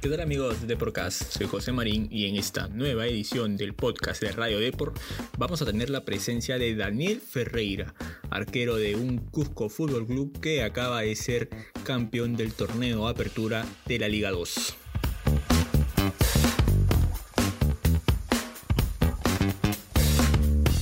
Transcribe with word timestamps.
¿Qué 0.00 0.08
tal 0.08 0.20
amigos 0.20 0.60
de 0.60 0.68
Deporcast? 0.68 1.32
Soy 1.32 1.48
José 1.48 1.72
Marín 1.72 2.06
y 2.12 2.28
en 2.28 2.36
esta 2.36 2.68
nueva 2.68 3.08
edición 3.08 3.56
del 3.56 3.74
podcast 3.74 4.22
de 4.22 4.30
Radio 4.30 4.60
Deport 4.60 4.96
vamos 5.36 5.60
a 5.60 5.66
tener 5.66 5.90
la 5.90 6.04
presencia 6.04 6.56
de 6.56 6.76
Daniel 6.76 7.20
Ferreira, 7.20 7.94
arquero 8.30 8.76
de 8.76 8.94
un 8.94 9.18
Cusco 9.18 9.68
Fútbol 9.68 10.06
Club 10.06 10.38
que 10.40 10.62
acaba 10.62 11.00
de 11.00 11.16
ser 11.16 11.48
campeón 11.82 12.36
del 12.36 12.52
torneo 12.52 13.08
Apertura 13.08 13.66
de 13.86 13.98
la 13.98 14.06
Liga 14.06 14.30
2. 14.30 14.76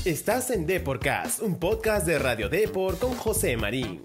Estás 0.04 0.50
en 0.50 0.66
Deporcast, 0.66 1.40
un 1.40 1.58
podcast 1.58 2.06
de 2.06 2.18
Radio 2.18 2.50
Deport 2.50 2.98
con 2.98 3.14
José 3.14 3.56
Marín. 3.56 4.02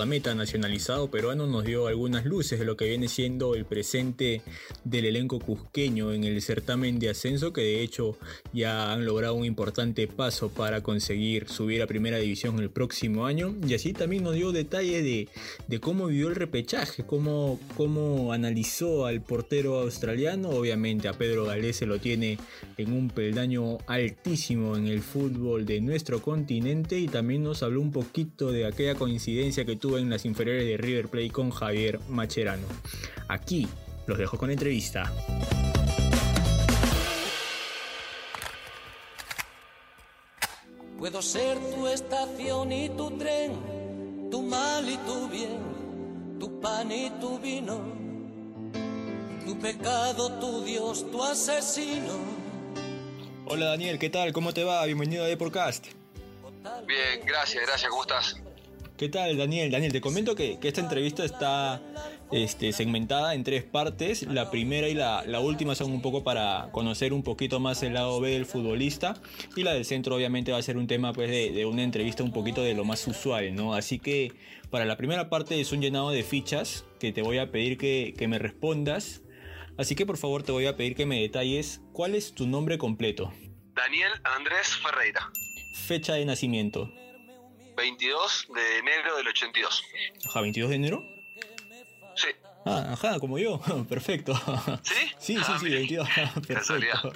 Guardameta 0.00 0.34
nacionalizado 0.34 1.10
peruano 1.10 1.46
nos 1.46 1.62
dio 1.62 1.86
algunas 1.86 2.24
luces 2.24 2.58
de 2.58 2.64
lo 2.64 2.74
que 2.74 2.86
viene 2.86 3.06
siendo 3.06 3.54
el 3.54 3.66
presente 3.66 4.40
del 4.82 5.04
elenco 5.04 5.38
cusqueño 5.38 6.14
en 6.14 6.24
el 6.24 6.40
certamen 6.40 6.98
de 6.98 7.10
ascenso 7.10 7.52
que 7.52 7.60
de 7.60 7.82
hecho 7.82 8.16
ya 8.54 8.94
han 8.94 9.04
logrado 9.04 9.34
un 9.34 9.44
importante 9.44 10.06
paso 10.06 10.48
para 10.48 10.82
conseguir 10.82 11.50
subir 11.50 11.82
a 11.82 11.86
primera 11.86 12.16
división 12.16 12.58
el 12.60 12.70
próximo 12.70 13.26
año. 13.26 13.54
Y 13.68 13.74
así 13.74 13.92
también 13.92 14.24
nos 14.24 14.36
dio 14.36 14.52
detalles 14.52 15.04
de, 15.04 15.28
de 15.68 15.80
cómo 15.80 16.06
vivió 16.06 16.28
el 16.28 16.34
repechaje, 16.34 17.04
cómo, 17.04 17.60
cómo 17.76 18.32
analizó 18.32 19.04
al 19.04 19.20
portero 19.20 19.80
australiano, 19.80 20.48
obviamente 20.48 21.08
a 21.08 21.12
Pedro 21.12 21.44
Galés 21.44 21.76
se 21.76 21.84
lo 21.84 21.98
tiene 21.98 22.38
en 22.78 22.94
un 22.94 23.10
peldaño 23.10 23.76
altísimo 23.86 24.78
en 24.78 24.86
el 24.86 25.02
fútbol 25.02 25.66
de 25.66 25.82
nuestro 25.82 26.22
continente. 26.22 26.98
Y 26.98 27.06
también 27.06 27.42
nos 27.42 27.62
habló 27.62 27.82
un 27.82 27.92
poquito 27.92 28.50
de 28.50 28.64
aquella 28.64 28.94
coincidencia 28.94 29.66
que 29.66 29.76
tuvo 29.76 29.89
en 29.98 30.10
las 30.10 30.24
inferiores 30.24 30.66
de 30.66 30.76
River 30.76 31.08
Plate 31.08 31.30
con 31.30 31.50
Javier 31.50 32.00
Macherano. 32.08 32.66
Aquí 33.28 33.68
los 34.06 34.18
dejo 34.18 34.38
con 34.38 34.48
la 34.48 34.54
entrevista. 34.54 35.12
Puedo 40.98 41.22
ser 41.22 41.58
tu 41.74 41.86
estación 41.86 42.72
y 42.72 42.90
tu 42.90 43.10
tren, 43.16 44.28
tu 44.30 44.42
mal 44.42 44.88
y 44.88 44.96
tu 44.98 45.28
bien, 45.28 46.38
tu 46.38 46.60
pan 46.60 46.92
y 46.92 47.10
tu 47.20 47.38
vino, 47.38 47.80
tu 49.46 49.58
pecado, 49.58 50.38
tu 50.38 50.62
Dios, 50.62 51.10
tu 51.10 51.22
asesino. 51.22 52.18
Hola 53.46 53.66
Daniel, 53.66 53.98
¿qué 53.98 54.10
tal? 54.10 54.32
¿Cómo 54.32 54.52
te 54.52 54.62
va? 54.62 54.84
Bienvenido 54.84 55.24
a 55.24 55.26
Deporcast. 55.26 55.86
Bien, 56.86 57.24
gracias, 57.24 57.64
gracias, 57.66 57.90
¿cómo 57.90 58.02
estás? 58.02 58.39
¿Qué 59.00 59.08
tal, 59.08 59.38
Daniel? 59.38 59.70
Daniel, 59.70 59.92
te 59.92 60.02
comento 60.02 60.34
que, 60.34 60.58
esta 60.62 60.82
entrevista 60.82 61.24
está 61.24 61.80
este, 62.32 62.70
segmentada 62.74 63.34
en 63.34 63.44
tres 63.44 63.64
partes. 63.64 64.24
La 64.24 64.50
primera 64.50 64.88
y 64.88 64.94
la, 64.94 65.40
última 65.40 65.74
son 65.74 65.90
un 65.90 66.02
poco 66.02 66.22
para 66.22 66.68
conocer 66.70 67.14
un 67.14 67.22
poquito 67.22 67.60
más 67.60 67.82
el 67.82 67.94
lado 67.94 68.20
B 68.20 68.32
del 68.32 68.44
futbolista. 68.44 69.14
Y 69.56 69.62
la 69.62 69.72
del 69.72 69.86
centro, 69.86 70.16
obviamente, 70.16 70.52
va 70.52 70.58
a 70.58 70.62
ser 70.62 70.76
un 70.76 70.86
tema 70.86 71.14
pues, 71.14 71.30
de, 71.30 71.64
una 71.64 71.82
entrevista 71.82 72.22
un 72.22 72.30
poquito 72.30 72.62
de 72.62 72.74
lo 72.74 72.84
más 72.84 73.06
usual, 73.06 73.54
¿no? 73.54 73.72
Así 73.72 73.98
que 73.98 74.34
para 74.68 74.84
la 74.84 74.98
primera 74.98 75.30
parte 75.30 75.58
es 75.58 75.72
un 75.72 75.80
llenado 75.80 76.10
de 76.10 76.22
fichas 76.22 76.84
que 76.98 77.10
te 77.10 77.22
voy 77.22 77.38
a 77.38 77.50
pedir 77.50 77.78
que, 77.78 78.12
que 78.18 78.28
me 78.28 78.38
respondas. 78.38 79.22
Así 79.78 79.94
que 79.94 80.04
por 80.04 80.18
favor 80.18 80.42
te 80.42 80.52
voy 80.52 80.66
a 80.66 80.76
pedir 80.76 80.94
que 80.94 81.06
me 81.06 81.22
detalles 81.22 81.80
cuál 81.94 82.14
es 82.14 82.34
tu 82.34 82.46
nombre 82.46 82.76
completo. 82.76 83.32
Daniel 83.72 84.12
Andrés 84.24 84.76
Ferreira. 84.76 85.32
Fecha 85.86 86.12
de 86.12 86.26
nacimiento. 86.26 86.92
22 87.76 88.48
de 88.54 88.78
enero 88.78 89.16
del 89.16 89.28
82. 89.28 89.84
Ajá, 90.26 90.40
22 90.40 90.70
de 90.70 90.76
enero. 90.76 91.04
Sí. 92.14 92.28
Ah, 92.66 92.90
ajá, 92.92 93.18
como 93.18 93.38
yo. 93.38 93.60
Perfecto. 93.88 94.34
¿Sí? 94.82 94.94
Sí, 95.18 95.36
sí, 95.36 95.52
sí, 95.60 95.68
22. 95.68 96.08
Perfecto. 96.46 97.12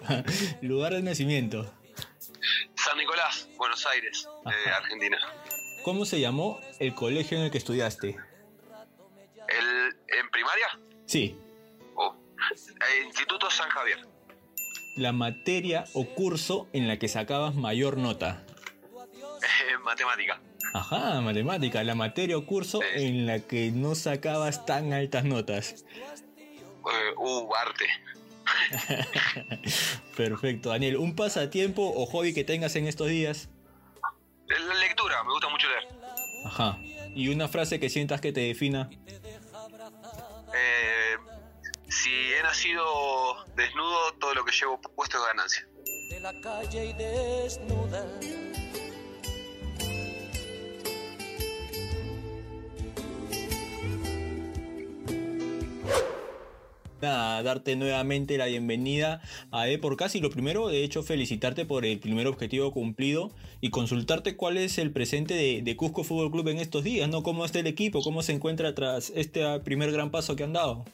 Lugar 0.62 0.94
de 0.94 1.02
nacimiento. 1.02 1.70
San 2.76 2.98
Nicolás, 2.98 3.48
Buenos 3.56 3.86
Aires, 3.86 4.28
Argentina. 4.76 5.18
¿Cómo 5.82 6.04
se 6.04 6.20
llamó 6.20 6.60
el 6.78 6.94
colegio 6.94 7.38
en 7.38 7.44
el 7.44 7.50
que 7.50 7.58
estudiaste? 7.58 8.16
¿El, 9.48 9.96
¿En 10.08 10.30
primaria? 10.30 10.66
Sí. 11.06 11.38
Oh. 11.94 12.14
Instituto 13.04 13.50
San 13.50 13.68
Javier. 13.70 14.06
La 14.96 15.12
materia 15.12 15.84
o 15.94 16.06
curso 16.06 16.68
en 16.72 16.88
la 16.88 16.98
que 16.98 17.08
sacabas 17.08 17.54
mayor 17.54 17.98
nota. 17.98 18.44
matemática. 19.84 20.40
Ajá, 20.72 21.20
matemática, 21.20 21.84
la 21.84 21.94
materia 21.94 22.36
o 22.36 22.46
curso 22.46 22.80
en 22.82 23.26
la 23.26 23.40
que 23.40 23.70
no 23.70 23.94
sacabas 23.94 24.66
tan 24.66 24.92
altas 24.92 25.24
notas. 25.24 25.84
Uh, 26.82 27.20
uh 27.20 27.54
arte. 27.54 27.86
Perfecto, 30.16 30.70
Daniel. 30.70 30.96
¿Un 30.96 31.14
pasatiempo 31.14 31.82
o 31.82 32.06
hobby 32.06 32.34
que 32.34 32.44
tengas 32.44 32.76
en 32.76 32.86
estos 32.86 33.08
días? 33.08 33.48
La 34.48 34.74
lectura, 34.74 35.22
me 35.24 35.30
gusta 35.30 35.48
mucho 35.48 35.68
leer. 35.68 35.88
Ajá. 36.44 36.78
¿Y 37.14 37.28
una 37.28 37.48
frase 37.48 37.78
que 37.78 37.88
sientas 37.88 38.20
que 38.20 38.32
te 38.32 38.40
defina? 38.40 38.90
Eh, 40.54 41.16
si 41.88 42.10
he 42.32 42.42
nacido 42.42 43.44
desnudo, 43.54 44.12
todo 44.20 44.34
lo 44.34 44.44
que 44.44 44.52
llevo 44.52 44.80
puesto 44.80 45.18
es 45.18 45.24
ganancia. 45.24 45.68
De 46.10 46.20
la 46.20 46.32
calle 46.40 46.86
y 46.86 46.92
desnuda 46.92 48.04
darte 57.42 57.76
nuevamente 57.76 58.38
la 58.38 58.46
bienvenida 58.46 59.20
a 59.52 59.68
E 59.68 59.78
por 59.78 59.96
Casi. 59.96 60.20
Lo 60.20 60.30
primero, 60.30 60.68
de 60.68 60.84
hecho, 60.84 61.02
felicitarte 61.02 61.64
por 61.66 61.84
el 61.84 61.98
primer 62.00 62.26
objetivo 62.26 62.72
cumplido 62.72 63.30
y 63.60 63.70
consultarte 63.70 64.36
cuál 64.36 64.56
es 64.56 64.78
el 64.78 64.92
presente 64.92 65.34
de, 65.34 65.76
Cusco 65.76 66.04
Fútbol 66.04 66.30
Club 66.30 66.48
en 66.48 66.58
estos 66.58 66.84
días, 66.84 67.08
¿no? 67.08 67.22
¿Cómo 67.22 67.44
está 67.44 67.58
el 67.58 67.66
equipo? 67.66 68.02
¿Cómo 68.02 68.22
se 68.22 68.32
encuentra 68.32 68.74
tras 68.74 69.10
este 69.10 69.60
primer 69.60 69.90
gran 69.90 70.10
paso 70.10 70.36
que 70.36 70.44
han 70.44 70.52
dado? 70.52 70.84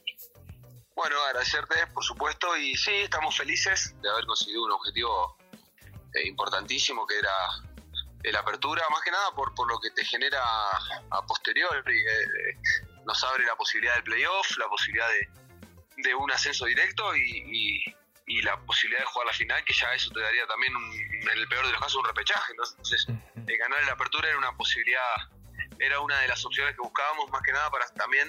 Bueno, 0.95 1.17
agradecerte, 1.29 1.75
por 1.95 2.05
supuesto, 2.05 2.57
y 2.57 2.77
sí, 2.77 2.93
estamos 3.03 3.37
felices 3.37 3.95
de 4.03 4.11
haber 4.11 4.27
conseguido 4.27 4.65
un 4.65 4.73
objetivo 4.73 5.37
eh, 6.15 6.29
importantísimo 6.29 7.07
que 7.07 7.19
era 7.19 8.33
la 8.33 8.41
apertura, 8.41 8.83
más 8.91 9.01
que 9.03 9.11
nada 9.11 9.31
por, 9.35 9.55
por 9.55 9.69
lo 9.69 9.79
que 9.79 9.91
te 9.91 10.05
genera 10.05 10.43
a 11.11 11.27
posteriori. 11.27 11.99
Eh, 11.99 12.59
nos 13.07 13.25
abre 13.25 13.45
la 13.45 13.57
posibilidad 13.57 13.95
del 13.95 14.05
playoff, 14.05 14.57
la 14.59 14.69
posibilidad 14.69 15.09
de, 15.09 15.29
de 16.03 16.15
un 16.15 16.31
ascenso 16.31 16.67
directo 16.67 17.15
y, 17.17 17.85
la 18.43 18.57
posibilidad 18.61 19.01
de 19.01 19.07
jugar 19.07 19.27
la 19.27 19.33
final, 19.33 19.65
que 19.65 19.75
ya 19.75 19.93
eso 19.93 20.09
te 20.13 20.21
daría 20.21 20.47
también, 20.47 20.73
en 20.73 21.29
el 21.29 21.49
peor 21.49 21.67
de 21.67 21.73
los 21.73 21.81
casos, 21.81 21.97
un 21.97 22.05
repechaje. 22.05 22.53
Entonces, 22.53 23.07
eh, 23.09 23.57
ganar 23.57 23.85
la 23.85 23.93
apertura 23.93 24.29
era 24.29 24.39
una 24.39 24.57
posibilidad, 24.57 25.17
era 25.81 25.99
una 25.99 26.17
de 26.21 26.29
las 26.29 26.45
opciones 26.47 26.75
que 26.77 26.81
buscábamos, 26.81 27.29
más 27.31 27.43
que 27.43 27.53
nada 27.53 27.69
para 27.71 27.87
también 27.89 28.29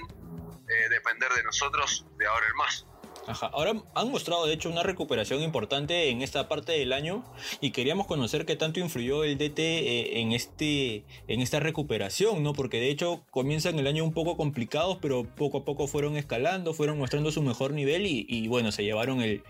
eh, 0.68 0.90
depender 0.90 1.32
de 1.34 1.44
nosotros 1.44 2.06
de 2.18 2.26
ahora 2.26 2.48
en 2.48 2.56
más. 2.56 2.88
Ahora 3.28 3.74
han 3.96 4.10
mostrado 4.10 4.48
de 4.48 4.54
hecho 4.54 4.70
una 4.70 4.84
recuperación 4.84 5.42
importante 5.42 6.10
en 6.10 6.22
esta 6.22 6.48
parte 6.48 6.72
del 6.72 6.92
año 6.92 7.24
y 7.60 7.72
queríamos 7.72 8.08
conocer 8.08 8.46
qué 8.46 8.56
tanto 8.56 8.80
influyó 8.80 9.24
el 9.24 9.38
DT 9.38 9.60
eh, 9.60 10.20
en 10.20 10.32
este 10.32 11.06
en 11.28 11.42
esta 11.42 11.60
recuperación, 11.60 12.42
¿no? 12.42 12.54
Porque 12.54 12.80
de 12.80 12.90
hecho 12.90 13.24
comienzan 13.30 13.78
el 13.78 13.88
año 13.88 14.04
un 14.04 14.14
poco 14.14 14.38
complicados, 14.38 14.98
pero 15.02 15.24
poco 15.24 15.60
a 15.60 15.66
poco 15.66 15.88
fueron 15.88 16.18
escalando, 16.18 16.74
fueron 16.74 16.98
mostrando 16.98 17.32
su 17.32 17.42
mejor 17.42 17.74
nivel 17.74 18.06
y, 18.06 18.48
bueno, 18.48 18.72
se 18.72 18.84
llevaron 18.84 19.22
el 19.22 19.44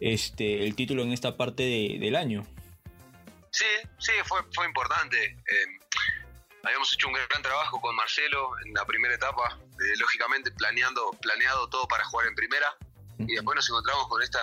este 0.00 0.64
el 0.64 0.76
título 0.76 1.02
en 1.02 1.12
esta 1.12 1.36
parte 1.36 1.62
del 1.62 2.16
año. 2.16 2.46
Sí, 3.50 3.64
sí, 3.98 4.12
fue, 4.24 4.40
fue 4.52 4.66
importante. 4.66 5.24
Eh, 5.24 5.76
habíamos 6.62 6.92
hecho 6.92 7.08
un 7.08 7.14
gran 7.14 7.42
trabajo 7.42 7.80
con 7.80 7.94
Marcelo 7.96 8.50
en 8.64 8.74
la 8.74 8.84
primera 8.84 9.14
etapa, 9.14 9.58
eh, 9.60 9.98
lógicamente 9.98 10.50
planeando, 10.52 11.10
planeado 11.22 11.68
todo 11.68 11.88
para 11.88 12.04
jugar 12.04 12.26
en 12.26 12.34
primera 12.34 12.76
y 13.18 13.34
después 13.34 13.56
nos 13.56 13.68
encontramos 13.68 14.08
con 14.08 14.22
esta 14.22 14.40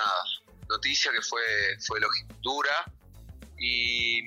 noticia 0.69 1.11
que 1.11 1.21
fue, 1.21 1.41
fue 1.85 1.99
dura. 2.41 2.85
Y, 3.57 4.19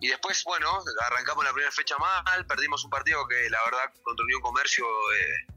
y 0.00 0.08
después, 0.08 0.42
bueno, 0.44 0.82
arrancamos 1.04 1.44
la 1.44 1.52
primera 1.52 1.72
fecha 1.72 1.96
mal, 1.98 2.46
perdimos 2.46 2.84
un 2.84 2.90
partido 2.90 3.26
que 3.28 3.48
la 3.50 3.58
verdad 3.64 3.92
contra 4.02 4.24
Unión 4.24 4.40
Comercio, 4.40 4.84
eh, 4.84 5.52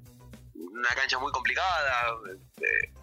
una 0.56 0.90
cancha 0.90 1.18
muy 1.20 1.32
complicada, 1.32 2.16
eh, 2.58 2.94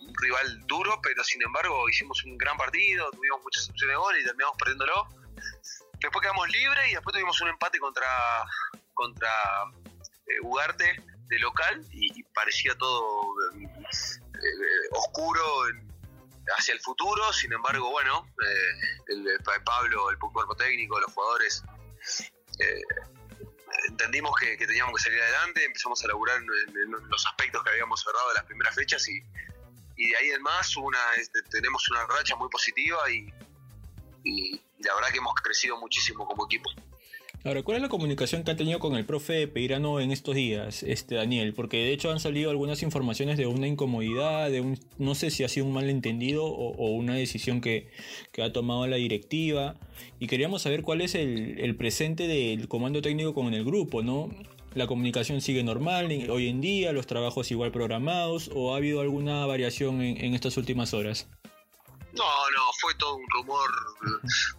un 0.00 0.14
rival 0.16 0.66
duro, 0.66 1.00
pero 1.02 1.22
sin 1.24 1.42
embargo 1.42 1.88
hicimos 1.88 2.22
un 2.24 2.36
gran 2.36 2.56
partido, 2.56 3.10
tuvimos 3.12 3.42
muchas 3.42 3.68
opciones 3.70 3.94
de 3.94 3.98
gol 3.98 4.18
y 4.18 4.24
terminamos 4.24 4.56
perdiéndolo. 4.58 5.08
Después 6.00 6.22
quedamos 6.22 6.48
libres 6.50 6.90
y 6.90 6.94
después 6.94 7.12
tuvimos 7.14 7.40
un 7.40 7.48
empate 7.48 7.78
contra, 7.78 8.44
contra 8.94 9.30
eh, 10.26 10.40
Ugarte 10.42 11.02
de 11.28 11.38
local 11.38 11.84
y, 11.92 12.22
parecía 12.34 12.74
todo 12.76 13.22
eh, 13.54 13.64
eh, 13.84 14.88
oscuro 14.92 15.42
hacia 16.56 16.74
el 16.74 16.80
futuro. 16.80 17.32
Sin 17.32 17.52
embargo, 17.52 17.90
bueno, 17.90 18.26
eh, 18.42 19.12
el, 19.14 19.38
Pablo, 19.64 20.10
el 20.10 20.18
cuerpo 20.18 20.54
técnico, 20.56 20.98
los 21.00 21.12
jugadores 21.12 21.62
entendimos 23.88 24.32
que, 24.40 24.56
teníamos 24.56 24.94
que 24.96 25.04
salir 25.04 25.22
adelante, 25.22 25.64
empezamos 25.64 26.02
a 26.04 26.08
laburar 26.08 26.38
en, 26.38 26.90
los 27.08 27.26
aspectos 27.26 27.62
que 27.62 27.70
habíamos 27.70 28.02
cerrado 28.02 28.28
de 28.28 28.34
las 28.34 28.44
primeras 28.44 28.74
fechas 28.74 29.06
y, 29.08 29.20
de 29.20 30.16
ahí 30.16 30.30
en 30.30 30.42
más 30.42 30.76
una, 30.76 30.98
este, 31.16 31.42
tenemos 31.50 31.88
una 31.88 32.06
racha 32.06 32.36
muy 32.36 32.48
positiva 32.48 32.98
y, 33.10 33.32
y 34.22 34.60
la 34.78 34.94
verdad 34.94 35.10
que 35.10 35.18
hemos 35.18 35.34
crecido 35.34 35.76
muchísimo 35.78 36.24
como 36.26 36.46
equipo. 36.46 36.70
Ahora, 37.48 37.62
¿cuál 37.62 37.76
es 37.76 37.82
la 37.82 37.88
comunicación 37.88 38.44
que 38.44 38.50
han 38.50 38.58
tenido 38.58 38.78
con 38.78 38.94
el 38.94 39.06
profe 39.06 39.48
Peirano 39.48 40.00
en 40.00 40.12
estos 40.12 40.34
días, 40.34 40.82
este 40.82 41.14
Daniel? 41.14 41.54
Porque 41.54 41.78
de 41.78 41.94
hecho 41.94 42.10
han 42.10 42.20
salido 42.20 42.50
algunas 42.50 42.82
informaciones 42.82 43.38
de 43.38 43.46
una 43.46 43.66
incomodidad, 43.66 44.50
de 44.50 44.60
un, 44.60 44.78
no 44.98 45.14
sé 45.14 45.30
si 45.30 45.44
ha 45.44 45.48
sido 45.48 45.64
un 45.64 45.72
malentendido 45.72 46.44
o, 46.44 46.90
una 46.90 47.14
decisión 47.14 47.62
que, 47.62 47.90
ha 48.38 48.52
tomado 48.52 48.86
la 48.86 48.96
directiva. 48.96 49.76
Y 50.18 50.26
queríamos 50.26 50.60
saber 50.60 50.82
cuál 50.82 51.00
es 51.00 51.14
el, 51.14 51.74
presente 51.78 52.28
del 52.28 52.68
comando 52.68 53.00
técnico 53.00 53.32
con 53.32 53.54
el 53.54 53.64
grupo, 53.64 54.02
¿no? 54.02 54.28
¿La 54.74 54.86
comunicación 54.86 55.40
sigue 55.40 55.64
normal 55.64 56.28
hoy 56.28 56.48
en 56.48 56.60
día? 56.60 56.92
¿Los 56.92 57.06
trabajos 57.06 57.50
igual 57.50 57.72
programados? 57.72 58.50
¿O 58.54 58.74
ha 58.74 58.76
habido 58.76 59.00
alguna 59.00 59.46
variación 59.46 60.02
en, 60.02 60.34
estas 60.34 60.58
últimas 60.58 60.92
horas? 60.92 61.26
No, 62.12 62.24
no, 62.24 62.62
fue 62.78 62.94
todo 62.96 63.16
un 63.16 63.26
rumor 63.30 63.70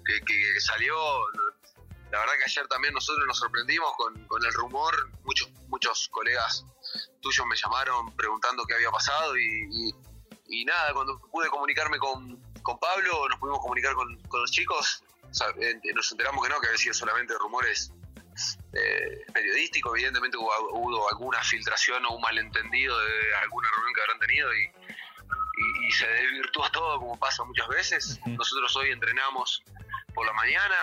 que, 0.04 0.26
que 0.26 0.60
salió 0.60 0.96
la 2.12 2.20
verdad 2.20 2.34
que 2.38 2.46
ayer 2.46 2.68
también 2.68 2.94
nosotros 2.94 3.26
nos 3.28 3.38
sorprendimos 3.38 3.94
con, 3.96 4.46
el 4.46 4.54
rumor. 4.54 5.10
Muchos, 5.24 5.50
muchos 5.68 6.10
colegas 6.10 6.66
tuyos 7.22 7.46
me 7.46 7.56
llamaron 7.56 8.16
preguntando 8.16 8.66
qué 8.66 8.74
había 8.76 8.90
pasado 8.90 9.38
y, 9.38 9.94
nada, 10.66 10.94
cuando 10.94 11.20
pude 11.20 11.48
comunicarme 11.50 11.98
con, 11.98 12.40
Pablo, 12.80 13.28
nos 13.30 13.40
pudimos 13.40 13.62
comunicar 13.62 13.94
con, 13.96 14.22
los 14.32 14.52
chicos, 14.52 15.04
nos 15.24 16.12
enteramos 16.12 16.44
que 16.44 16.50
no, 16.50 16.60
que 16.60 16.68
había 16.68 16.78
sido 16.78 16.94
solamente 16.94 17.34
rumores 17.40 17.92
eh, 18.74 19.26
periodísticos, 19.34 19.92
evidentemente 19.96 20.38
hubo, 20.38 21.10
alguna 21.10 21.44
filtración 21.44 22.06
o 22.06 22.16
un 22.16 22.22
malentendido 22.22 22.98
de 23.00 23.36
alguna 23.42 23.70
reunión 23.72 23.94
que 23.96 24.02
habrán 24.02 24.20
tenido 24.20 24.54
y, 24.56 24.72
y 25.88 25.92
se 25.92 26.08
desvirtuó 26.08 26.70
todo 26.72 27.00
como 27.00 27.18
pasa 27.18 27.44
muchas 27.44 27.68
veces. 27.68 28.20
Nosotros 28.26 28.76
hoy 28.76 28.92
entrenamos 28.92 29.64
por 30.14 30.26
la 30.26 30.34
mañana, 30.34 30.76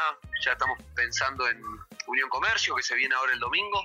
ya 0.45 0.53
estamos 0.53 0.79
pensando 0.95 1.49
en 1.49 1.61
Unión 2.07 2.29
Comercio, 2.29 2.75
que 2.75 2.83
se 2.83 2.95
viene 2.95 3.15
ahora 3.15 3.33
el 3.33 3.41
domingo. 3.41 3.81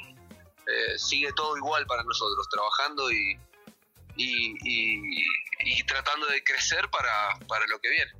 Eh, 0.67 0.97
sigue 0.97 1.31
todo 1.35 1.57
igual 1.57 1.85
para 1.87 2.03
nosotros, 2.03 2.47
trabajando 2.49 3.11
y, 3.11 3.37
y, 4.15 5.83
tratando 5.85 6.27
de 6.27 6.43
crecer 6.43 6.87
para, 6.89 7.65
lo 7.67 7.79
que 7.79 7.89
viene. 7.89 8.11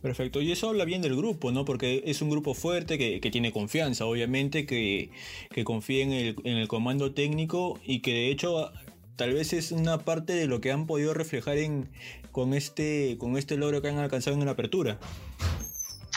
Perfecto, 0.00 0.40
y 0.40 0.52
eso 0.52 0.68
habla 0.68 0.84
bien 0.84 1.02
del 1.02 1.16
grupo, 1.16 1.50
¿no? 1.50 1.64
Porque 1.64 2.02
es 2.06 2.22
un 2.22 2.30
grupo 2.30 2.54
fuerte 2.54 2.98
que, 2.98 3.30
tiene 3.30 3.52
confianza, 3.52 4.06
obviamente, 4.06 4.64
que, 4.64 5.10
que 5.50 5.64
confía 5.64 6.04
en 6.04 6.12
el, 6.12 6.36
en 6.44 6.56
el 6.58 6.68
comando 6.68 7.12
técnico 7.12 7.80
y 7.84 8.00
que 8.00 8.12
de 8.12 8.30
hecho 8.30 8.72
tal 9.16 9.34
vez 9.34 9.52
es 9.52 9.72
una 9.72 9.98
parte 9.98 10.32
de 10.32 10.46
lo 10.46 10.60
que 10.60 10.70
han 10.70 10.86
podido 10.86 11.12
reflejar 11.12 11.58
en, 11.58 11.90
con, 12.30 12.54
este, 12.54 13.16
con 13.18 13.36
este 13.36 13.56
logro 13.56 13.82
que 13.82 13.88
han 13.88 13.98
alcanzado 13.98 14.36
en 14.36 14.44
la 14.44 14.52
apertura. 14.52 15.00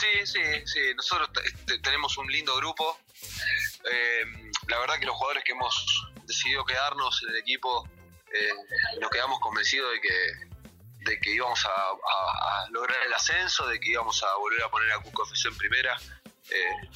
Sí, 0.02 0.26
sí, 0.26 0.42
sí. 0.66 0.80
Nosotros 0.96 1.30
tenemos 1.84 2.18
un 2.18 2.26
lindo 2.26 2.56
grupo. 2.56 2.98
Eh, 3.86 4.24
la 4.68 4.80
verdad 4.80 4.98
que 5.00 5.06
los 5.06 5.16
jugadores 5.16 5.44
que 5.44 5.52
hemos 5.52 6.08
decidido 6.26 6.66
quedarnos 6.66 7.22
en 7.22 7.30
el 7.30 7.36
equipo 7.36 7.88
eh, 8.34 8.54
nos 9.00 9.12
quedamos 9.12 9.40
convencidos 9.40 9.92
de 9.92 10.02
que, 10.02 11.12
de 11.12 11.20
que 11.20 11.32
íbamos 11.36 11.64
a, 11.68 12.68
lograr 12.72 12.98
el 13.06 13.14
ascenso, 13.14 13.68
de 13.68 13.80
que 13.80 13.92
íbamos 13.92 14.24
a 14.24 14.36
volver 14.38 14.64
a 14.64 14.70
poner 14.70 14.92
a 14.92 15.00
Cusco 15.02 15.24
FC 15.24 15.50
en 15.50 15.58
primera. 15.58 15.96
Eh, 16.50 16.90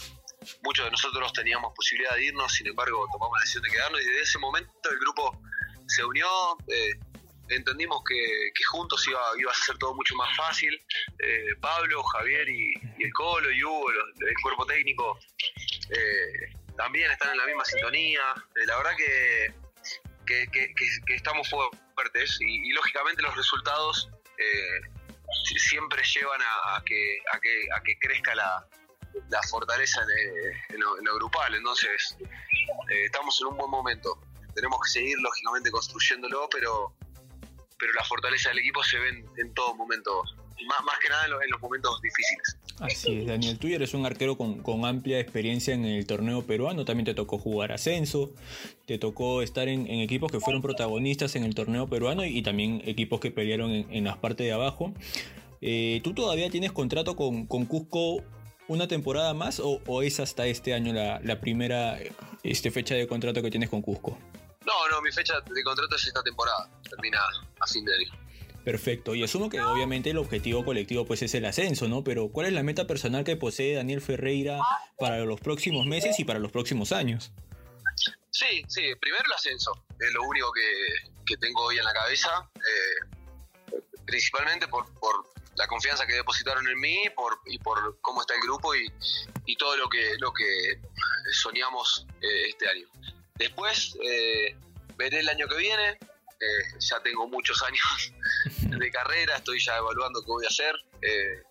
muchos 0.64 0.86
de 0.86 0.90
nosotros 0.90 1.32
teníamos 1.32 1.74
posibilidad 1.76 2.16
de 2.16 2.26
irnos, 2.26 2.54
sin 2.54 2.66
embargo 2.66 3.08
tomamos 3.12 3.38
la 3.38 3.42
decisión 3.42 3.64
de 3.66 3.70
quedarnos 3.70 4.02
y 4.02 4.06
desde 4.06 4.22
ese 4.22 4.40
momento 4.40 4.90
el 4.90 4.98
grupo 4.98 5.40
se 5.86 6.04
unió 6.04 6.28
entendimos 7.50 8.02
que, 8.08 8.52
juntos 8.72 9.08
iba, 9.08 9.22
iba, 9.38 9.52
a 9.52 9.56
ser 9.56 9.78
todo 9.78 9.94
mucho 9.94 10.16
más 10.16 10.36
fácil. 10.36 10.74
Eh, 11.20 11.56
Pablo, 11.60 12.04
Javier 12.04 12.48
y, 12.50 12.74
el 13.06 13.14
Colo 13.14 13.52
y 13.52 13.64
Hugo, 13.64 13.90
el 13.92 14.36
cuerpo 14.42 14.66
técnico, 14.66 15.18
eh, 15.90 16.54
también 16.78 17.12
están 17.12 17.32
en 17.32 17.38
la 17.38 17.46
misma 17.46 17.66
sintonía. 17.66 18.22
Eh, 18.56 18.66
la 18.66 18.78
verdad 18.78 18.92
que, 18.98 19.54
que, 20.26 21.16
estamos 21.16 21.50
fuertes 21.50 22.38
y, 22.42 22.72
lógicamente 22.72 23.22
los 23.22 23.36
resultados 23.36 24.10
siempre 25.58 26.04
llevan 26.04 26.42
a, 26.42 26.84
que, 26.86 27.20
a, 27.32 27.40
que, 27.40 27.68
a 27.76 27.82
que 27.82 27.98
crezca 28.00 28.36
la, 28.36 28.68
la 29.30 29.42
fortaleza 29.44 30.02
en, 30.70 30.80
lo, 30.80 31.16
grupal. 31.16 31.56
Entonces, 31.56 32.18
estamos 32.90 33.40
en 33.42 33.48
un 33.48 33.58
buen 33.58 33.72
momento. 33.72 34.20
Tenemos 34.54 34.80
que 34.86 34.92
seguir, 34.92 35.18
lógicamente, 35.20 35.72
construyéndolo, 35.72 36.50
pero 36.50 36.96
pero 37.78 37.94
la 37.94 38.04
fortaleza 38.04 38.50
del 38.50 38.60
equipo 38.60 38.84
se 38.84 38.98
ve 39.00 39.24
en, 39.38 39.54
todo 39.54 39.76
momento, 39.76 40.24
más, 40.64 40.84
más 40.84 41.00
que 41.00 41.10
nada 41.10 41.26
en 41.26 41.52
los, 41.52 41.62
momentos 41.62 42.02
difíciles. 42.02 42.58
Así 42.80 43.20
es, 43.20 43.28
Daniel, 43.28 43.58
tú 43.58 43.68
eres 43.68 43.94
un 43.94 44.06
arquero 44.06 44.38
con, 44.38 44.86
amplia 44.86 45.20
experiencia 45.20 45.74
en 45.74 45.86
el 45.86 46.06
torneo 46.06 46.46
peruano, 46.46 46.86
también 46.86 47.06
te 47.06 47.14
tocó 47.14 47.38
jugar 47.38 47.72
ascenso, 47.72 48.32
te 48.86 48.98
tocó 48.98 49.42
estar 49.42 49.68
en, 49.68 49.88
equipos 49.88 50.32
que 50.32 50.40
fueron 50.40 50.62
protagonistas 50.62 51.36
en 51.36 51.44
el 51.44 51.56
torneo 51.56 51.88
peruano 51.88 52.26
y, 52.26 52.42
también 52.42 52.82
equipos 52.86 53.20
que 53.20 53.32
pelearon 53.32 53.72
en, 53.72 54.04
las 54.04 54.18
partes 54.18 54.46
de 54.46 54.54
abajo. 54.54 54.94
Eh, 55.62 56.02
¿Tú 56.04 56.14
todavía 56.14 56.50
tienes 56.50 56.72
contrato 56.72 57.16
con, 57.16 57.46
Cusco 57.46 58.24
una 58.68 58.88
temporada 58.88 59.34
más 59.34 59.62
o, 59.64 60.02
es 60.02 60.20
hasta 60.20 60.46
este 60.48 60.74
año 60.74 60.94
la, 60.94 61.20
la 61.24 61.40
primera 61.40 61.98
este, 62.44 62.72
fecha 62.72 62.96
de 62.96 63.08
contrato 63.08 63.42
que 63.42 63.52
tienes 63.52 63.70
con 63.70 63.82
Cusco? 63.82 64.18
No, 64.66 64.90
no, 64.90 65.02
mi 65.02 65.12
fecha 65.12 65.36
de 65.42 65.64
contrato 65.64 65.96
es 65.96 66.08
esta 66.08 66.24
temporada, 66.24 66.70
termina 66.90 67.20
a 67.60 67.68
fin 67.68 67.86
de 67.86 67.94
año. 67.94 68.26
Perfecto, 68.66 69.14
y 69.14 69.24
asumo 69.24 69.48
que 69.48 69.62
obviamente 69.62 70.10
el 70.10 70.18
objetivo 70.18 70.66
colectivo 70.66 71.06
pues 71.06 71.22
es 71.22 71.36
el 71.36 71.46
ascenso, 71.46 71.88
¿no? 71.88 72.04
Pero 72.04 72.30
¿cuál 72.30 72.48
es 72.48 72.54
la 72.54 72.64
meta 72.64 72.88
personal 72.88 73.24
que 73.24 73.36
posee 73.36 73.76
Daniel 73.76 74.02
Ferreira 74.02 74.60
para 74.98 75.20
los 75.20 75.40
próximos 75.40 75.86
meses 75.86 76.20
y 76.20 76.26
para 76.26 76.40
los 76.40 76.52
próximos 76.52 76.92
años? 76.92 77.32
Sí, 78.32 78.64
sí, 78.68 78.82
primero 79.00 79.24
el 79.24 79.34
ascenso, 79.34 79.86
es 80.00 80.12
lo 80.12 80.24
único 80.24 80.52
que, 80.52 81.38
tengo 81.38 81.62
hoy 81.62 81.78
en 81.78 81.84
la 81.84 81.94
cabeza, 81.94 82.50
eh, 82.56 83.78
principalmente 84.04 84.68
por, 84.68 84.88
la 85.58 85.68
confianza 85.68 86.08
que 86.08 86.14
depositaron 86.14 86.68
en 86.68 86.80
mí 86.80 87.04
por, 87.16 87.40
y 87.46 87.60
por 87.60 88.00
cómo 88.02 88.22
está 88.22 88.34
el 88.34 88.42
grupo 88.42 88.74
y, 88.76 88.92
todo 89.58 89.78
lo 89.78 89.88
que, 89.88 90.16
lo 90.18 90.34
que 90.34 90.80
soñamos 91.32 92.08
eh, 92.20 92.50
este 92.50 92.68
año. 92.68 92.88
Después 93.36 93.96
eh, 94.04 94.58
veré 94.98 95.20
el 95.20 95.30
año 95.30 95.48
que 95.48 95.58
viene, 95.58 96.00
eh, 96.40 96.80
ya 96.80 97.00
tengo 97.02 97.28
muchos 97.28 97.62
años 97.64 98.14
de 98.86 98.92
carrera, 98.92 99.36
estoy 99.36 99.60
ya 99.60 99.78
evaluando 99.78 100.22
qué 100.22 100.28
voy 100.28 100.46
a 100.46 100.50
hacer. 100.50 100.76
Eh, 101.02 101.44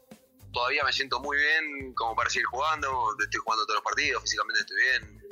todavía 0.53 0.85
me 0.85 0.93
siento 0.93 1.21
muy 1.21 1.37
bien 1.37 1.95
como 1.95 2.15
para 2.15 2.31
seguir 2.31 2.47
jugando, 2.47 3.15
estoy 3.21 3.41
jugando 3.41 3.67
todos 3.67 3.77
los 3.77 3.85
partidos, 3.85 4.23
físicamente 4.23 4.61
estoy 4.61 4.77
bien. 4.77 5.23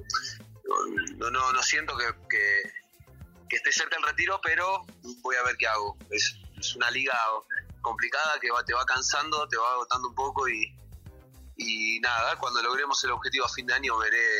No, 1.18 1.30
no, 1.30 1.62
siento 1.62 1.96
que, 1.96 2.06
que, 2.28 3.56
esté 3.56 3.72
cerca 3.72 3.96
del 3.96 4.04
retiro, 4.06 4.40
pero 4.42 4.84
voy 5.22 5.36
a 5.36 5.42
ver 5.44 5.56
qué 5.56 5.66
hago. 5.66 5.96
Es, 6.10 6.36
una 6.76 6.90
liga 6.92 7.18
complicada 7.80 8.38
que 8.38 8.48
te 8.64 8.72
va 8.72 8.86
cansando, 8.86 9.48
te 9.48 9.56
va 9.56 9.72
agotando 9.72 10.08
un 10.08 10.14
poco 10.14 10.48
y, 10.48 10.72
y 11.56 11.98
nada, 11.98 12.38
cuando 12.38 12.62
logremos 12.62 13.02
el 13.02 13.10
objetivo 13.10 13.46
a 13.46 13.48
fin 13.48 13.66
de 13.66 13.74
año 13.74 13.98
veré, 13.98 14.38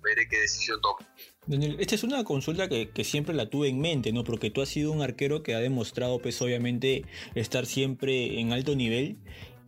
veré 0.00 0.26
qué 0.28 0.40
decisión 0.40 0.80
tomo. 0.80 0.98
Daniel, 1.46 1.76
esta 1.80 1.96
es 1.96 2.04
una 2.04 2.22
consulta 2.22 2.68
que, 2.68 3.04
siempre 3.04 3.34
la 3.34 3.50
tuve 3.50 3.68
en 3.68 3.80
mente, 3.80 4.12
¿no? 4.12 4.22
Porque 4.22 4.50
tú 4.50 4.62
has 4.62 4.68
sido 4.68 4.92
un 4.92 5.02
arquero 5.02 5.42
que 5.42 5.54
ha 5.54 5.58
demostrado, 5.58 6.20
pues 6.20 6.40
obviamente, 6.40 7.04
estar 7.34 7.66
siempre 7.66 8.38
en 8.38 8.52
alto 8.52 8.76
nivel 8.76 9.16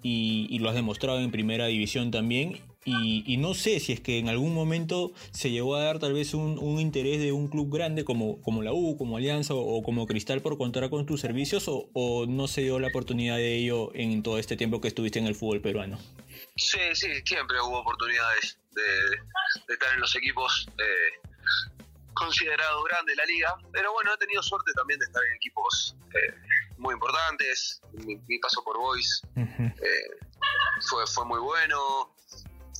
y, 0.02 0.58
lo 0.60 0.68
has 0.68 0.76
demostrado 0.76 1.18
en 1.18 1.32
primera 1.32 1.66
división 1.66 2.12
también. 2.12 2.60
Y, 2.86 3.38
no 3.38 3.54
sé 3.54 3.80
si 3.80 3.92
es 3.92 4.00
que 4.00 4.18
en 4.18 4.28
algún 4.28 4.54
momento 4.54 5.12
se 5.32 5.50
llegó 5.50 5.74
a 5.74 5.82
dar 5.82 5.98
tal 5.98 6.12
vez 6.12 6.32
un, 6.34 6.78
interés 6.78 7.20
de 7.20 7.32
un 7.32 7.48
club 7.48 7.74
grande 7.74 8.04
como, 8.04 8.40
como 8.42 8.62
la 8.62 8.72
U, 8.72 8.96
como 8.96 9.16
Alianza 9.16 9.54
o, 9.54 9.82
como 9.82 10.06
Cristal 10.06 10.42
por 10.42 10.56
contar 10.58 10.88
con 10.90 11.06
tus 11.06 11.22
servicios 11.22 11.64
o, 11.66 12.26
no 12.28 12.46
se 12.46 12.60
dio 12.60 12.78
la 12.78 12.88
oportunidad 12.88 13.36
de 13.36 13.56
ello 13.56 13.90
en 13.94 14.22
todo 14.22 14.38
este 14.38 14.56
tiempo 14.56 14.80
que 14.80 14.88
estuviste 14.88 15.18
en 15.18 15.26
el 15.26 15.34
fútbol 15.34 15.60
peruano. 15.60 15.98
Sí, 16.56 16.78
sí, 16.92 17.08
siempre 17.24 17.56
hubo 17.60 17.80
oportunidades 17.80 18.58
de, 18.74 19.72
estar 19.72 19.92
en 19.94 20.00
los 20.00 20.14
equipos. 20.14 20.68
Eh, 20.78 21.33
considerado 22.14 22.83
grande 22.85 23.14
la 23.14 23.25
liga, 23.26 23.54
pero 23.73 23.92
bueno, 23.92 24.14
he 24.14 24.18
tenido 24.18 24.42
suerte 24.42 24.73
también 24.75 24.99
de 24.99 25.06
estar 25.06 25.23
en 25.23 25.35
equipos 25.35 25.97
eh, 26.14 26.35
muy 26.78 26.94
importantes. 26.94 27.80
Mi, 27.92 28.38
paso 28.38 28.62
por 28.64 28.78
Boys 28.78 29.23
eh, 29.37 30.11
fue, 30.88 31.06
fue 31.06 31.25
muy 31.26 31.40
bueno. 31.40 32.14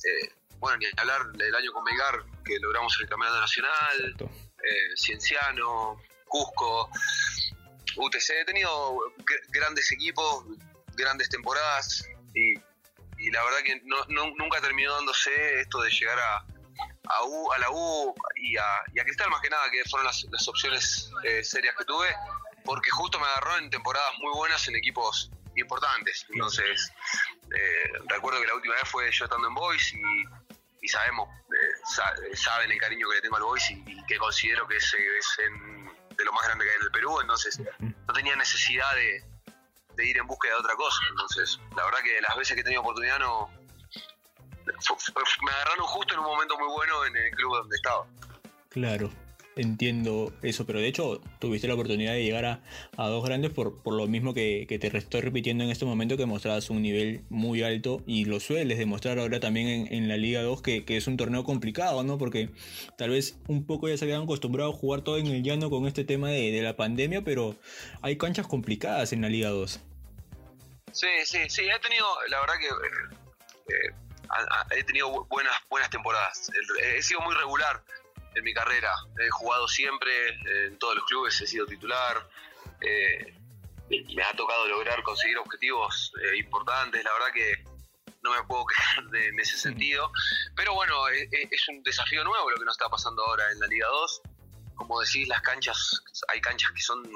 Eh, 0.03 0.33
bueno, 0.59 0.77
ni 0.77 0.85
hablar 0.97 1.31
del 1.33 1.53
año 1.53 1.71
con 1.73 1.83
Melgar, 1.83 2.23
que 2.43 2.57
logramos 2.59 2.97
el 3.01 3.09
campeonato 3.09 3.41
nacional, 3.41 4.15
Cienciano, 4.95 6.01
Cusco, 6.25 6.89
UTC. 7.97 8.29
He 8.41 8.45
tenido 8.45 8.97
grandes 9.49 9.91
equipos, 9.91 10.45
grandes 10.95 11.29
temporadas 11.29 12.07
y, 12.33 12.55
la 13.31 13.43
verdad 13.43 13.59
que 13.63 13.81
no, 13.85 13.97
nunca 14.37 14.61
terminó 14.61 14.93
dándose 14.93 15.59
esto 15.59 15.81
de 15.81 15.89
llegar 15.89 16.19
a 16.19 16.45
a, 17.09 17.23
U, 17.23 17.51
a 17.51 17.57
la 17.59 17.69
U 17.71 18.15
y 18.35 18.57
a, 18.57 18.83
y 18.93 18.99
a 18.99 19.03
Cristal 19.03 19.29
más 19.29 19.41
que 19.41 19.49
nada, 19.49 19.69
que 19.71 19.83
fueron 19.89 20.05
las, 20.05 20.25
las 20.31 20.47
opciones 20.47 21.11
eh, 21.23 21.43
serias 21.43 21.75
que 21.77 21.85
tuve, 21.85 22.07
porque 22.63 22.89
justo 22.89 23.19
me 23.19 23.25
agarró 23.25 23.57
en 23.57 23.69
temporadas 23.69 24.11
muy 24.19 24.33
buenas 24.33 24.67
en 24.67 24.75
equipos 24.75 25.29
importantes. 25.55 26.25
Entonces, 26.29 26.91
eh, 27.55 27.91
recuerdo 28.07 28.41
que 28.41 28.47
la 28.47 28.55
última 28.55 28.75
vez 28.75 28.83
fue 28.87 29.11
yo 29.11 29.25
estando 29.25 29.47
en 29.47 29.53
Boys 29.53 29.93
y, 29.93 30.23
y 30.81 30.87
sabemos, 30.87 31.29
eh, 31.29 32.35
saben 32.35 32.71
el 32.71 32.79
cariño 32.79 33.07
que 33.09 33.15
le 33.15 33.21
tengo 33.21 33.37
al 33.37 33.43
Boys 33.43 33.69
y, 33.71 34.05
que 34.05 34.17
considero 34.17 34.67
que 34.67 34.77
es, 34.77 34.93
es 34.93 35.37
de 36.17 36.25
lo 36.25 36.33
más 36.33 36.45
grande 36.45 36.65
que 36.65 36.71
hay 36.71 36.77
en 36.77 36.83
el 36.83 36.91
Perú, 36.91 37.19
entonces 37.21 37.59
no 37.79 38.13
tenía 38.13 38.35
necesidad 38.35 38.93
de, 38.95 39.23
de 39.95 40.05
ir 40.05 40.17
en 40.17 40.27
búsqueda 40.27 40.53
de 40.53 40.59
otra 40.59 40.75
cosa. 40.75 40.99
Entonces, 41.09 41.59
la 41.75 41.85
verdad 41.85 41.99
que 42.03 42.21
las 42.21 42.35
veces 42.35 42.55
que 42.55 42.61
he 42.61 42.63
tenido 42.63 42.81
oportunidad 42.81 43.19
no, 43.19 43.49
me 44.65 45.51
agarraron 45.51 45.85
justo 45.85 46.13
en 46.13 46.19
un 46.19 46.25
momento 46.25 46.57
muy 46.57 46.67
bueno 46.67 47.05
en 47.05 47.17
el 47.17 47.31
club 47.31 47.55
donde 47.57 47.75
estaba. 47.75 48.05
Claro, 48.69 49.09
entiendo 49.55 50.33
eso, 50.41 50.65
pero 50.65 50.79
de 50.79 50.87
hecho 50.87 51.21
tuviste 51.39 51.67
la 51.67 51.75
oportunidad 51.75 52.13
de 52.13 52.23
llegar 52.23 52.45
a, 52.45 52.61
dos 53.07 53.23
grandes 53.23 53.51
por, 53.51 53.81
por 53.81 53.93
lo 53.93 54.07
mismo 54.07 54.33
que, 54.33 54.65
te 54.67 54.97
estoy 54.97 55.21
repitiendo 55.21 55.63
en 55.63 55.69
este 55.69 55.85
momento, 55.85 56.17
que 56.17 56.25
mostrabas 56.25 56.69
un 56.69 56.81
nivel 56.81 57.23
muy 57.29 57.63
alto 57.63 58.01
y 58.05 58.25
lo 58.25 58.39
sueles 58.39 58.77
demostrar 58.77 59.19
ahora 59.19 59.39
también 59.39 59.87
en, 59.91 60.07
la 60.07 60.17
Liga 60.17 60.41
2, 60.41 60.61
que, 60.61 60.83
es 60.87 61.07
un 61.07 61.17
torneo 61.17 61.43
complicado, 61.43 62.03
¿no? 62.03 62.17
Porque 62.17 62.49
tal 62.97 63.11
vez 63.11 63.37
un 63.47 63.65
poco 63.65 63.87
ya 63.87 63.97
se 63.97 64.05
habían 64.05 64.23
acostumbrado 64.23 64.71
a 64.71 64.73
jugar 64.73 65.01
todo 65.01 65.17
en 65.17 65.27
el 65.27 65.43
llano 65.43 65.69
con 65.69 65.87
este 65.87 66.03
tema 66.03 66.29
de, 66.29 66.61
la 66.61 66.75
pandemia, 66.75 67.21
pero 67.21 67.55
hay 68.01 68.17
canchas 68.17 68.47
complicadas 68.47 69.13
en 69.13 69.21
la 69.21 69.29
Liga 69.29 69.49
2. 69.49 69.79
Sí, 70.91 71.07
sí, 71.25 71.39
sí, 71.49 71.61
he 71.61 71.79
tenido, 71.79 72.05
la 72.29 72.39
verdad 72.39 72.55
que... 72.59 72.67
Eh, 72.67 73.15
eh, 73.67 74.04
he 74.71 74.83
tenido 74.83 75.25
buenas, 75.25 75.55
buenas 75.69 75.89
temporadas. 75.89 76.51
He 76.81 77.01
sido 77.01 77.21
muy 77.21 77.35
regular 77.35 77.83
en 78.35 78.43
mi 78.43 78.53
carrera. 78.53 78.93
He 79.19 79.29
jugado 79.29 79.67
siempre 79.67 80.11
en 80.67 80.77
todos 80.77 80.95
los 80.95 81.05
clubes, 81.05 81.39
he 81.41 81.47
sido 81.47 81.65
titular. 81.65 82.27
Eh, 82.81 83.33
me 83.89 84.23
ha 84.23 84.33
tocado 84.33 84.67
lograr 84.67 85.01
conseguir 85.03 85.37
objetivos 85.37 86.11
eh, 86.21 86.37
importantes. 86.37 87.03
La 87.03 87.13
verdad 87.13 87.33
que 87.33 87.63
no 88.21 88.31
me 88.31 88.43
puedo 88.43 88.65
quejar 88.67 89.03
en 89.15 89.39
ese 89.39 89.57
sentido. 89.57 90.11
Pero 90.55 90.73
bueno, 90.73 91.07
es, 91.07 91.69
un 91.69 91.83
desafío 91.83 92.23
nuevo 92.23 92.49
lo 92.49 92.57
que 92.57 92.65
nos 92.65 92.75
está 92.75 92.89
pasando 92.89 93.25
ahora 93.25 93.51
en 93.51 93.59
la 93.59 93.67
Liga 93.67 93.87
2. 93.87 94.21
Como 94.75 94.99
decís, 94.99 95.27
las 95.27 95.41
canchas, 95.41 96.03
hay 96.27 96.41
canchas 96.41 96.71
que 96.71 96.81
son 96.81 97.09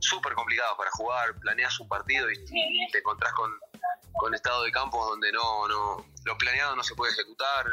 súper 0.00 0.32
complicadas 0.32 0.74
para 0.78 0.90
jugar. 0.92 1.38
Planeas 1.40 1.78
un 1.80 1.88
partido 1.88 2.30
y, 2.30 2.36
y 2.36 2.90
te 2.90 2.98
encontrás 2.98 3.32
con 3.34 3.52
con 4.18 4.34
estado 4.34 4.64
de 4.64 4.72
campo 4.72 5.04
donde 5.04 5.30
no, 5.32 5.68
no 5.68 6.06
lo 6.24 6.38
planeado 6.38 6.74
no 6.74 6.82
se 6.82 6.94
puede 6.94 7.12
ejecutar, 7.12 7.66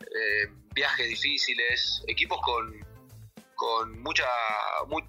eh, 0.00 0.48
viajes 0.74 1.08
difíciles, 1.08 2.02
equipos 2.06 2.38
con, 2.42 2.84
con 3.54 4.02
mucha, 4.02 4.26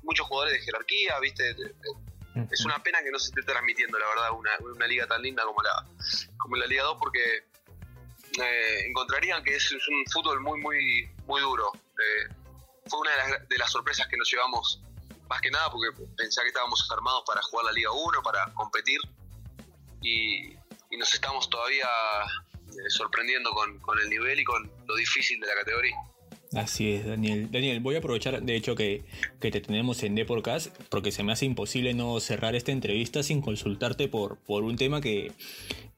muchos 0.03 0.27
jugadores 0.27 0.59
de 0.59 0.65
jerarquía, 0.65 1.19
¿viste? 1.19 1.55
Es 2.51 2.65
una 2.65 2.81
pena 2.83 3.01
que 3.01 3.11
no 3.11 3.19
se 3.19 3.29
esté 3.29 3.43
transmitiendo, 3.43 3.97
la 3.97 4.07
verdad, 4.07 4.31
una, 4.31 4.51
una 4.73 4.87
liga 4.87 5.07
tan 5.07 5.21
linda 5.21 5.43
como 5.43 5.61
la, 5.61 5.85
como 6.37 6.57
la 6.57 6.65
Liga 6.65 6.83
2, 6.83 6.97
porque 6.99 7.45
eh, 8.43 8.85
encontrarían 8.87 9.43
que 9.43 9.55
es, 9.55 9.71
un 9.71 10.05
fútbol 10.11 10.41
muy, 10.41 10.59
muy, 10.59 11.09
muy 11.27 11.41
duro. 11.41 11.71
Eh, 11.75 12.33
fue 12.87 12.99
una 12.99 13.11
de 13.11 13.17
las, 13.17 13.49
de 13.49 13.57
las 13.57 13.71
sorpresas 13.71 14.07
que 14.07 14.17
nos 14.17 14.29
llevamos, 14.29 14.81
más 15.29 15.39
que 15.39 15.49
nada, 15.49 15.71
porque 15.71 15.91
pensaba 16.17 16.43
que 16.43 16.49
estábamos 16.49 16.85
armados 16.91 17.23
para 17.25 17.41
jugar 17.43 17.65
la 17.65 17.71
Liga 17.71 17.91
1, 17.91 18.21
para 18.21 18.53
competir. 18.53 18.99
Y, 20.01 20.55
y 20.95 20.97
nos 20.97 21.13
estamos 21.13 21.49
todavía 21.49 21.87
eh, 22.69 22.89
sorprendiendo 22.89 23.51
con, 23.51 23.79
con 23.79 23.99
el 23.99 24.09
nivel 24.09 24.39
y 24.39 24.43
con 24.43 24.71
lo 24.87 24.95
difícil 24.95 25.39
de 25.39 25.47
la 25.47 25.55
categoría. 25.55 25.95
Así 26.55 26.93
es, 26.93 27.05
Daniel. 27.05 27.49
Daniel, 27.51 27.81
voy 27.81 27.95
a 27.95 27.97
aprovechar, 27.99 28.41
de 28.41 28.55
hecho, 28.55 28.75
que, 28.75 29.03
que 29.41 29.51
te 29.51 29.59
tenemos 29.59 30.01
en 30.03 30.15
Deporcast, 30.15 30.75
porque 30.89 31.11
se 31.11 31.21
me 31.21 31.33
hace 31.33 31.45
imposible 31.45 31.93
no 31.93 32.19
cerrar 32.21 32.55
esta 32.55 32.71
entrevista 32.71 33.23
sin 33.23 33.41
consultarte 33.41 34.07
por, 34.07 34.37
por 34.37 34.63
un 34.63 34.77
tema 34.77 35.01
que, 35.01 35.33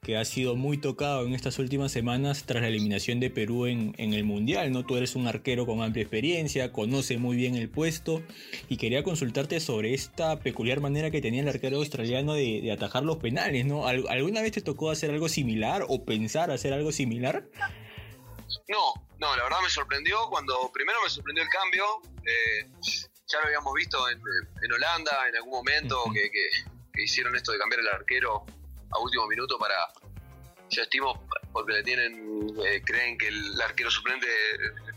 que 0.02 0.16
ha 0.16 0.24
sido 0.24 0.56
muy 0.56 0.78
tocado 0.78 1.26
en 1.26 1.34
estas 1.34 1.58
últimas 1.58 1.92
semanas 1.92 2.44
tras 2.44 2.62
la 2.62 2.68
eliminación 2.68 3.20
de 3.20 3.30
Perú 3.30 3.66
en, 3.66 3.94
el 3.98 4.24
Mundial. 4.24 4.72
¿no? 4.72 4.84
Tú 4.84 4.96
eres 4.96 5.16
un 5.16 5.26
arquero 5.26 5.66
con 5.66 5.82
amplia 5.82 6.02
experiencia, 6.02 6.72
conoce 6.72 7.18
muy 7.18 7.36
bien 7.36 7.54
el 7.56 7.68
puesto 7.68 8.22
y 8.68 8.78
quería 8.78 9.02
consultarte 9.02 9.60
sobre 9.60 9.94
esta 9.94 10.40
peculiar 10.40 10.80
manera 10.80 11.10
que 11.10 11.20
tenía 11.20 11.42
el 11.42 11.48
arquero 11.48 11.76
australiano 11.76 12.34
de, 12.34 12.70
atajar 12.72 13.04
los 13.04 13.18
penales. 13.18 13.66
¿no? 13.66 13.86
¿Alguna 13.86 14.42
vez 14.42 14.52
te 14.52 14.60
tocó 14.60 14.90
hacer 14.90 15.10
algo 15.10 15.28
similar 15.28 15.84
o 15.88 16.04
pensar 16.04 16.50
hacer 16.50 16.72
algo 16.72 16.90
similar? 16.90 17.44
No, 18.68 18.94
no, 19.18 19.36
la 19.36 19.42
verdad 19.44 19.60
me 19.62 19.70
sorprendió 19.70 20.28
cuando 20.28 20.70
primero 20.72 21.00
me 21.02 21.10
sorprendió 21.10 21.44
el 21.44 21.50
cambio. 21.50 21.84
Eh, 22.24 22.70
ya 23.26 23.40
lo 23.40 23.46
habíamos 23.46 23.74
visto 23.74 24.08
en, 24.08 24.20
Holanda 24.72 25.28
en 25.28 25.36
algún 25.36 25.52
momento 25.52 26.04
que, 26.12 26.30
que 26.30 27.02
hicieron 27.02 27.34
esto 27.36 27.52
de 27.52 27.58
cambiar 27.58 27.80
el 27.80 27.88
arquero 27.88 28.44
a 28.90 28.98
último 28.98 29.26
minuto 29.26 29.58
para, 29.58 29.76
ya 30.70 30.82
estimo, 30.82 31.26
porque 31.52 31.72
le 31.72 31.82
tienen, 31.82 32.54
eh, 32.64 32.82
creen 32.84 33.16
que 33.18 33.28
el 33.28 33.60
arquero 33.60 33.90
suplente 33.90 34.26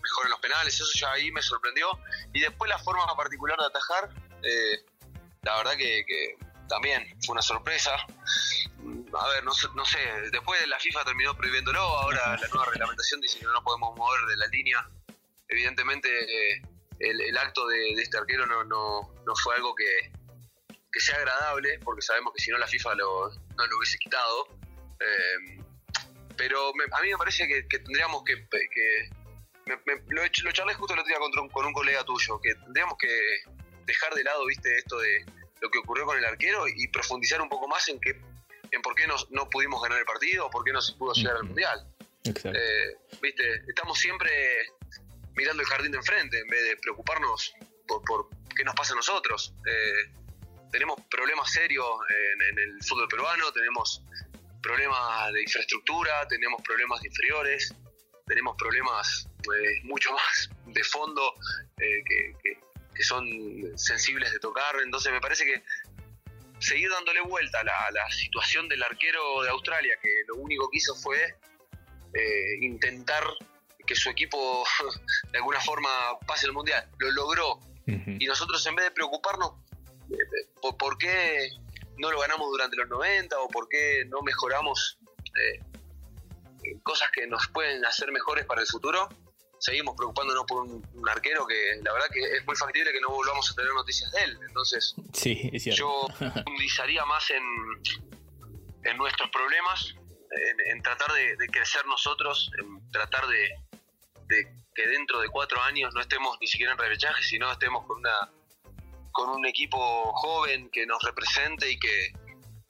mejor 0.02 0.26
en 0.26 0.32
los 0.32 0.40
penales, 0.40 0.74
eso 0.74 0.86
ya 0.96 1.12
ahí 1.12 1.32
me 1.32 1.42
sorprendió. 1.42 1.88
Y 2.34 2.42
después 2.42 2.70
la 2.70 2.80
forma 2.80 3.06
particular 3.16 3.58
de 3.60 3.66
atajar, 3.66 4.10
eh, 4.44 4.84
la 5.44 5.58
verdad 5.58 5.76
que, 5.78 6.36
también 6.68 7.06
fue 7.26 7.34
una 7.34 7.42
sorpresa. 7.42 7.92
A 9.14 9.28
ver, 9.30 9.44
no, 9.44 9.52
no 9.76 9.86
sé, 9.86 10.00
después 10.32 10.66
la 10.68 10.80
FIFA 10.80 11.04
terminó 11.04 11.36
prohibiéndolo, 11.36 11.80
ahora 11.80 12.38
la 12.38 12.48
nueva 12.48 12.66
reglamentación 12.72 13.20
dice 13.20 13.40
que 13.40 13.46
no 13.46 13.64
podemos 13.64 13.96
mover 13.96 14.26
de 14.26 14.38
la 14.38 14.48
línea. 14.48 14.88
Evidentemente 15.50 16.10
eh, 16.54 16.62
el, 17.00 17.38
acto 17.38 17.68
de, 17.68 17.92
este 17.94 18.18
arquero 18.18 18.46
no, 18.46 18.64
no, 18.64 19.14
no 19.26 19.36
fue 19.36 19.56
algo 19.56 19.76
que, 19.76 20.12
que 20.92 21.00
sea 21.00 21.18
agradable, 21.18 21.80
porque 21.80 22.02
sabemos 22.02 22.34
que 22.36 22.42
si 22.42 22.52
no 22.52 22.58
la 22.58 22.68
FIFA 22.68 22.96
lo, 22.96 23.30
no 23.30 23.68
lo 23.68 23.78
hubiese 23.78 23.98
quitado. 23.98 24.48
Eh, 25.00 25.62
pero 26.38 26.70
a 26.70 27.02
mí 27.02 27.10
me 27.10 27.18
parece 27.18 27.48
que, 27.48 27.64
tendríamos 27.80 28.24
que... 28.24 28.48
lo, 29.66 30.24
lo, 30.24 30.52
charlé 30.52 30.74
justo 30.74 30.94
el 30.94 31.00
otro 31.00 31.10
día 31.10 31.20
con, 31.20 31.50
con 31.50 31.66
un 31.66 31.74
colega 31.74 32.04
tuyo, 32.04 32.40
que 32.42 32.56
tendríamos 32.56 32.96
que 32.98 33.42
dejar 33.86 34.14
de 34.14 34.24
lado, 34.24 34.46
viste, 34.46 34.76
esto 34.78 34.98
de 35.00 35.26
lo 35.60 35.70
que 35.70 35.80
ocurrió 35.80 36.06
con 36.06 36.18
el 36.18 36.26
arquero 36.26 36.68
y 36.68 36.88
profundizar 36.88 37.42
un 37.42 37.50
poco 37.50 37.68
más 37.68 37.88
en 37.90 38.00
que 38.00 38.20
en 38.72 38.82
por 38.82 38.96
qué 38.96 39.08
no, 39.08 39.16
no 39.30 39.50
pudimos 39.50 39.82
ganar 39.82 40.00
el 40.00 40.06
partido 40.06 40.48
o 40.48 40.50
por 40.50 40.64
qué 40.64 40.72
no 40.72 40.82
se 40.82 40.94
pudo 40.94 41.14
llegar 41.14 41.38
al 41.38 41.44
mundial. 41.44 41.88
Eh, 42.24 42.98
viste, 43.22 43.64
estamos 43.68 43.98
siempre 44.00 44.32
mirando 45.36 45.62
el 45.62 45.68
jardín 45.68 45.92
de 45.92 45.98
enfrente 45.98 46.40
en 46.40 46.48
vez 46.48 46.64
de 46.64 46.78
preocuparnos 46.78 47.54
por, 47.88 48.04
por 48.04 48.30
qué 48.56 48.64
nos 48.64 48.76
pasa 48.76 48.94
a 48.94 48.96
nosotros. 48.96 49.54
Eh, 49.66 50.12
tenemos 50.72 51.00
problemas 51.10 51.52
serios 51.52 51.86
en, 52.50 52.60
el 52.60 52.84
fútbol 52.84 53.08
peruano, 53.08 53.52
tenemos 53.52 54.04
problemas 54.62 55.34
de 55.34 55.44
infraestructura, 55.44 56.28
tenemos 56.28 56.62
problemas 56.62 57.02
de 57.02 57.08
inferiores, 57.10 57.74
tenemos 58.26 58.56
problemas 58.58 59.28
eh, 59.44 59.82
mucho 59.84 60.12
más 60.14 60.50
de 60.68 60.84
fondo 60.84 61.34
eh, 61.78 62.04
que, 62.44 62.58
son 63.04 63.26
sensibles 63.76 64.32
de 64.32 64.38
tocar. 64.38 64.76
Entonces 64.84 65.12
me 65.12 65.20
parece 65.20 65.44
que 65.44 65.64
seguir 66.62 66.90
dándole 66.90 67.22
vuelta 67.22 67.60
a 67.60 67.92
la, 67.92 68.10
situación 68.12 68.70
del 68.70 68.84
arquero 68.84 69.42
de 69.44 69.50
Australia, 69.50 69.96
que 70.02 70.10
lo 70.28 70.36
único 70.36 70.70
que 70.70 70.78
hizo 70.78 70.96
fue 70.96 71.36
eh, 72.14 72.58
intentar 72.62 73.24
que 73.86 73.96
su 73.96 74.10
equipo 74.10 74.64
de 75.32 75.38
alguna 75.38 75.60
forma 75.60 75.90
pase 76.26 76.46
el 76.46 76.54
mundial. 76.54 76.88
Lo 77.00 77.12
logró. 77.12 77.60
Y 77.88 78.26
nosotros 78.26 78.66
en 78.68 78.76
vez 78.76 78.86
de 78.86 78.92
preocuparnos 78.92 79.54
¿por, 80.78 80.98
qué 80.98 81.50
no 81.98 82.12
lo 82.12 82.20
ganamos 82.20 82.50
durante 82.50 82.78
los 82.78 82.90
90 82.90 83.40
o 83.40 83.48
por 83.50 83.68
qué 83.68 84.06
no 84.08 84.22
mejoramos 84.22 84.98
eh, 85.40 85.60
cosas 86.84 87.10
que 87.12 87.28
nos 87.28 87.48
pueden 87.48 87.84
hacer 87.86 88.12
mejores 88.12 88.46
para 88.46 88.62
el 88.62 88.68
futuro? 88.68 89.10
Seguimos 89.62 89.96
preocupándonos 89.96 90.44
por 90.46 90.64
un, 90.64 90.84
arquero 91.08 91.46
que 91.46 91.80
la 91.84 91.94
verdad 91.94 92.08
que 92.12 92.20
es 92.20 92.46
muy 92.48 92.56
factible 92.56 92.92
que 92.92 93.00
no 93.00 93.10
volvamos 93.10 93.52
a 93.52 93.54
tener 93.54 93.72
noticias 93.74 94.12
de 94.12 94.24
él. 94.24 94.40
Entonces, 94.48 94.96
sí, 95.14 95.52
yo 95.76 96.08
profundizaría 96.18 97.06
más 97.06 97.30
en, 97.30 97.44
en 98.84 98.98
nuestros 98.98 99.30
problemas, 99.30 99.94
en, 100.66 100.82
tratar 100.82 101.14
de, 101.14 101.48
crecer 101.52 101.86
nosotros, 101.86 102.50
en 102.60 102.92
tratar 102.92 103.28
de, 103.28 103.50
de 104.30 104.52
que 104.74 104.88
dentro 104.88 105.22
de 105.22 105.30
cuatro 105.30 105.62
años 105.62 105.94
no 105.94 106.02
estemos 106.02 106.40
ni 106.42 106.48
siquiera 106.48 106.72
en 106.72 106.80
repechaje, 106.80 107.22
sino 107.22 107.52
estemos 107.52 107.86
con 107.86 108.00
una 108.00 108.32
con 109.12 109.30
un 109.30 109.46
equipo 109.46 109.78
joven 110.14 110.70
que 110.72 110.86
nos 110.86 111.04
represente 111.04 111.70
y 111.70 111.78
que 111.78 112.14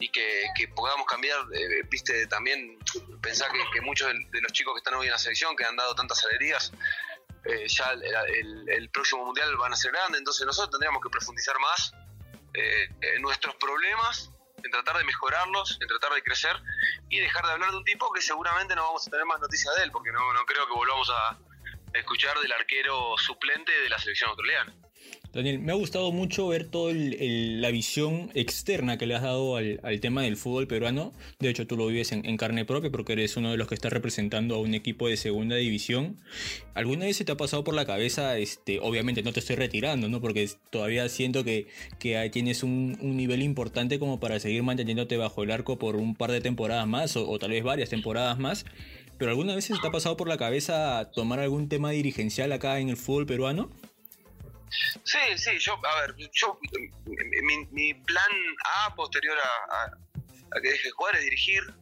y 0.01 0.10
que, 0.10 0.67
podamos 0.75 1.05
cambiar, 1.05 1.39
eh, 1.53 1.84
viste, 1.89 2.25
también 2.27 2.77
pensar 3.22 3.51
que, 3.72 3.81
muchos 3.81 4.08
de, 4.08 4.41
los 4.41 4.51
chicos 4.51 4.74
que 4.74 4.79
están 4.79 4.96
hoy 4.96 5.05
en 5.05 5.12
la 5.12 5.20
selección, 5.20 5.55
que 5.55 5.63
han 5.63 5.75
dado 5.75 5.93
tantas 5.93 6.25
alegrías, 6.25 6.72
eh, 7.46 7.67
ya 7.67 7.91
el, 7.91 8.89
próximo 8.89 9.25
mundial 9.25 9.55
van 9.58 9.74
a 9.74 9.75
ser 9.75 9.91
grandes, 9.91 10.20
entonces 10.20 10.46
nosotros 10.46 10.72
tendríamos 10.72 11.01
que 11.01 11.10
profundizar 11.10 11.58
más 11.60 11.93
eh, 12.53 12.89
en 13.01 13.22
nuestros 13.22 13.55
problemas, 13.55 14.31
en 14.63 14.72
tratar 14.72 14.98
de 14.98 15.03
mejorarlos, 15.03 15.77
en 15.79 15.88
tratar 15.88 16.13
de 16.13 16.22
crecer 16.24 16.55
y 17.10 17.20
dejar 17.20 17.46
de 17.46 17.51
hablar 17.51 17.72
de 17.72 17.77
un 17.77 17.84
tipo 17.84 18.12
que 18.12 18.22
seguramente 18.22 18.75
no 18.75 18.84
vamos 18.84 19.08
a 19.08 19.12
tener 19.12 19.25
más 19.25 19.39
noticias 19.39 19.75
de 19.75 19.84
él, 19.84 19.91
porque 19.91 20.12
no, 20.12 20.34
no 20.34 20.46
creo 20.46 20.65
que 20.65 20.74
volvamos 20.74 21.10
a, 21.10 21.38
escuchar 21.93 22.39
del 22.39 22.53
arquero 22.53 23.17
suplente 23.17 23.70
de 23.70 23.89
la 23.89 24.00
selección 24.00 24.29
australiana. 24.29 24.74
Daniel, 25.33 25.59
me 25.59 25.71
ha 25.71 25.75
gustado 25.75 26.11
mucho 26.11 26.50
ver 26.50 26.65
toda 26.65 26.93
la 26.93 27.71
visión 27.71 28.29
externa 28.33 28.97
que 28.97 29.05
le 29.05 29.15
has 29.15 29.21
dado 29.21 29.55
al, 29.55 29.79
tema 30.01 30.23
del 30.23 30.35
fútbol 30.35 30.67
peruano. 30.67 31.13
De 31.39 31.50
hecho, 31.50 31.65
tú 31.65 31.77
lo 31.77 31.88
vives 31.88 32.11
en, 32.11 32.35
carne 32.35 32.65
propia 32.65 32.91
porque 32.91 33.13
eres 33.13 33.38
uno 33.38 33.51
de 33.51 33.55
los 33.55 33.69
que 33.69 33.75
está 33.75 33.89
representando 33.89 34.55
a 34.55 34.59
un 34.59 34.73
equipo 34.73 35.07
de 35.07 35.15
segunda 35.15 35.55
división. 35.55 36.17
¿Alguna 36.73 37.05
vez 37.05 37.15
se 37.15 37.23
te 37.23 37.31
ha 37.31 37.38
pasado 37.38 37.63
por 37.63 37.73
la 37.75 37.85
cabeza, 37.85 38.38
este, 38.38 38.81
obviamente 38.81 39.23
no 39.23 39.31
te 39.31 39.39
estoy 39.39 39.55
retirando, 39.55 40.09
¿no? 40.09 40.19
porque 40.19 40.50
todavía 40.69 41.07
siento 41.07 41.45
que, 41.45 41.67
que 41.97 42.29
tienes 42.29 42.61
un, 42.61 42.97
nivel 43.01 43.41
importante 43.41 44.00
como 44.00 44.19
para 44.19 44.38
seguir 44.39 44.63
manteniéndote 44.63 45.15
bajo 45.15 45.43
el 45.43 45.51
arco 45.51 45.79
por 45.79 45.95
un 45.95 46.15
par 46.15 46.31
de 46.31 46.41
temporadas 46.41 46.88
más 46.88 47.15
o, 47.15 47.29
o 47.29 47.39
tal 47.39 47.51
vez 47.51 47.63
varias 47.63 47.89
temporadas 47.89 48.38
más? 48.38 48.65
¿Pero 49.17 49.31
alguna 49.31 49.55
vez 49.55 49.65
se 49.65 49.75
te 49.77 49.88
ha 49.88 49.91
pasado 49.91 50.17
por 50.17 50.27
la 50.27 50.38
cabeza 50.38 51.09
tomar 51.13 51.39
algún 51.39 51.69
tema 51.69 51.91
dirigencial 51.91 52.51
acá 52.51 52.79
en 52.79 52.89
el 52.89 52.97
fútbol 52.97 53.25
peruano? 53.25 53.69
Sí, 55.03 55.19
sí, 55.37 55.57
yo, 55.59 55.79
a 55.85 56.01
ver, 56.01 56.15
yo, 56.31 56.57
mi, 57.71 57.93
plan 57.93 58.31
A 58.63 58.95
posterior 58.95 59.37
a, 59.37 59.91
que 60.61 60.69
deje 60.69 60.83
de 60.85 60.91
jugar 60.91 61.15
es 61.15 61.23
dirigir. 61.23 61.73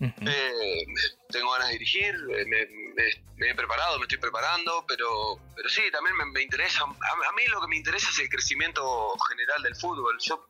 Eh, 0.00 0.84
tengo 1.28 1.50
ganas 1.52 1.68
de 1.68 1.72
dirigir, 1.72 2.14
me, 2.46 3.50
he 3.50 3.54
preparado, 3.54 3.98
me 3.98 4.04
estoy 4.04 4.18
preparando, 4.18 4.84
pero, 4.86 5.40
pero 5.56 5.68
sí, 5.68 5.82
también 5.90 6.16
me, 6.32 6.42
interesa. 6.42 6.84
A, 6.84 7.32
mí 7.36 7.42
lo 7.48 7.60
que 7.60 7.66
me 7.66 7.76
interesa 7.76 8.08
es 8.10 8.18
el 8.20 8.28
crecimiento 8.28 9.16
general 9.28 9.62
del 9.62 9.74
fútbol. 9.74 10.16
Yo 10.20 10.48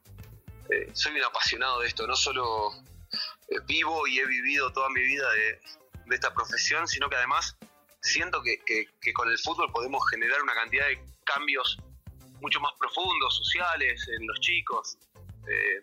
eh, 0.71 0.91
soy 0.93 1.17
un 1.17 1.25
apasionado 1.25 1.81
de 1.81 1.89
esto, 1.89 2.07
no 2.07 2.15
solo 2.15 2.73
eh, 3.49 3.57
vivo 3.67 4.07
y 4.07 4.19
he 4.19 4.27
vivido 4.27 4.71
toda 4.73 4.91
mi 4.91 5.03
vida 5.03 5.31
de, 5.33 5.61
de 6.07 6.15
esta 6.15 6.33
profesión, 6.35 6.87
sino 6.87 7.09
que 7.09 7.17
además 7.17 7.57
siento 8.01 8.43
que, 8.43 8.59
que, 9.01 9.13
con 9.13 9.31
el 9.31 9.39
fútbol 9.39 9.71
podemos 9.73 10.03
generar 10.11 10.43
una 10.43 10.55
cantidad 10.55 10.87
de 10.87 11.01
cambios 11.35 11.79
mucho 12.41 12.61
más 12.61 12.73
profundos, 12.79 13.37
sociales, 13.37 14.09
en 14.09 14.27
los 14.27 14.41
chicos. 14.41 14.97
Eh, 15.49 15.83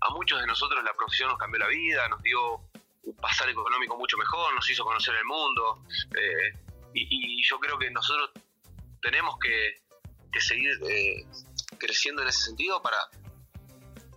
a 0.00 0.10
muchos 0.10 0.40
de 0.40 0.46
nosotros 0.46 0.82
la 0.82 0.94
profesión 0.94 1.28
nos 1.28 1.38
cambió 1.38 1.60
la 1.60 1.68
vida, 1.68 2.08
nos 2.08 2.22
dio 2.22 2.56
un 3.04 3.16
pasar 3.16 3.48
económico 3.48 3.96
mucho 3.96 4.16
mejor, 4.16 4.54
nos 4.54 4.68
hizo 4.70 4.84
conocer 4.84 5.14
el 5.14 5.24
mundo. 5.24 5.84
Eh, 6.18 6.58
y, 6.94 7.42
yo 7.48 7.58
creo 7.58 7.78
que 7.78 7.90
nosotros 7.90 8.30
tenemos 9.00 9.36
que, 9.38 9.82
que 10.32 10.40
seguir 10.40 10.72
eh, 10.88 11.24
creciendo 11.78 12.22
en 12.22 12.28
ese 12.28 12.42
sentido 12.42 12.80
para, 12.82 12.98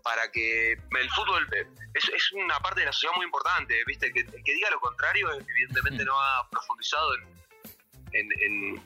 para 0.04 0.32
que 0.32 0.74
el 0.74 1.10
fútbol 1.12 1.48
es, 1.94 2.32
una 2.34 2.60
parte 2.60 2.82
de 2.82 2.88
la 2.88 2.94
sociedad 2.94 3.16
muy 3.16 3.26
importante, 3.26 3.82
¿viste? 3.88 4.12
Que, 4.12 4.26
que 4.26 4.54
diga 4.54 4.70
lo 4.70 4.80
contrario, 4.80 5.32
evidentemente 5.32 6.06
no 6.06 6.20
ha 6.20 6.48
profundizado 6.50 7.16
en, 7.16 7.32
eh, 8.16 8.82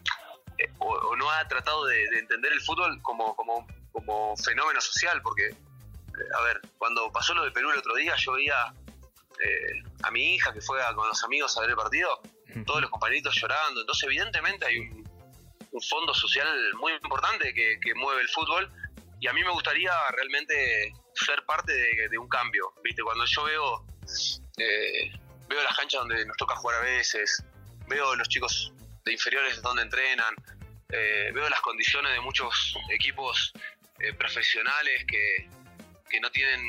o, 0.79 1.15
no 1.15 1.29
ha 1.29 1.47
tratado 1.47 1.85
de, 1.85 2.03
entender 2.19 2.51
el 2.51 2.61
fútbol 2.61 3.01
como, 3.01 3.35
como, 3.35 3.67
como 3.91 4.35
fenómeno 4.37 4.81
social, 4.81 5.21
porque, 5.21 5.47
eh, 5.47 6.37
a 6.37 6.41
ver, 6.43 6.61
cuando 6.77 7.11
pasó 7.11 7.33
lo 7.33 7.43
de 7.43 7.51
Perú 7.51 7.71
el 7.71 7.79
otro 7.79 7.95
día, 7.95 8.15
yo 8.15 8.33
veía 8.33 8.73
eh, 9.43 9.83
a 10.03 10.11
mi 10.11 10.35
hija 10.35 10.53
que 10.53 10.61
fue 10.61 10.79
con 10.95 11.07
los 11.07 11.23
amigos 11.23 11.57
a 11.57 11.61
ver 11.61 11.71
el 11.71 11.75
partido, 11.75 12.21
todos 12.65 12.81
los 12.81 12.89
compañeritos 12.89 13.35
llorando, 13.35 13.81
entonces 13.81 14.03
evidentemente 14.05 14.65
hay 14.65 14.79
un, 14.79 15.07
fondo 15.87 16.13
social 16.13 16.47
muy 16.73 16.91
importante 16.91 17.53
que, 17.53 17.79
que 17.79 17.95
mueve 17.95 18.21
el 18.21 18.27
fútbol 18.29 18.69
y 19.19 19.27
a 19.27 19.33
mí 19.33 19.43
me 19.43 19.51
gustaría 19.51 19.91
realmente 20.11 20.93
ser 21.13 21.43
parte 21.45 21.73
de, 22.09 22.17
un 22.17 22.27
cambio, 22.27 22.73
¿viste? 22.83 23.03
Cuando 23.03 23.25
yo 23.25 23.43
veo, 23.43 23.85
eh, 24.57 25.11
veo 25.47 25.63
las 25.63 25.75
canchas 25.75 26.01
donde 26.01 26.25
nos 26.25 26.37
toca 26.37 26.55
jugar 26.55 26.77
a 26.77 26.81
veces, 26.81 27.43
veo 27.87 28.15
los 28.15 28.27
chicos 28.29 28.71
de 29.03 29.13
inferiores 29.13 29.61
donde 29.61 29.83
entrenan, 29.83 30.33
eh, 30.89 31.31
veo 31.33 31.49
las 31.49 31.61
condiciones 31.61 32.11
de 32.13 32.19
muchos 32.21 32.75
equipos 32.89 33.53
eh, 33.99 34.13
profesionales 34.13 35.05
que, 35.07 35.49
no 36.19 36.29
tienen 36.31 36.59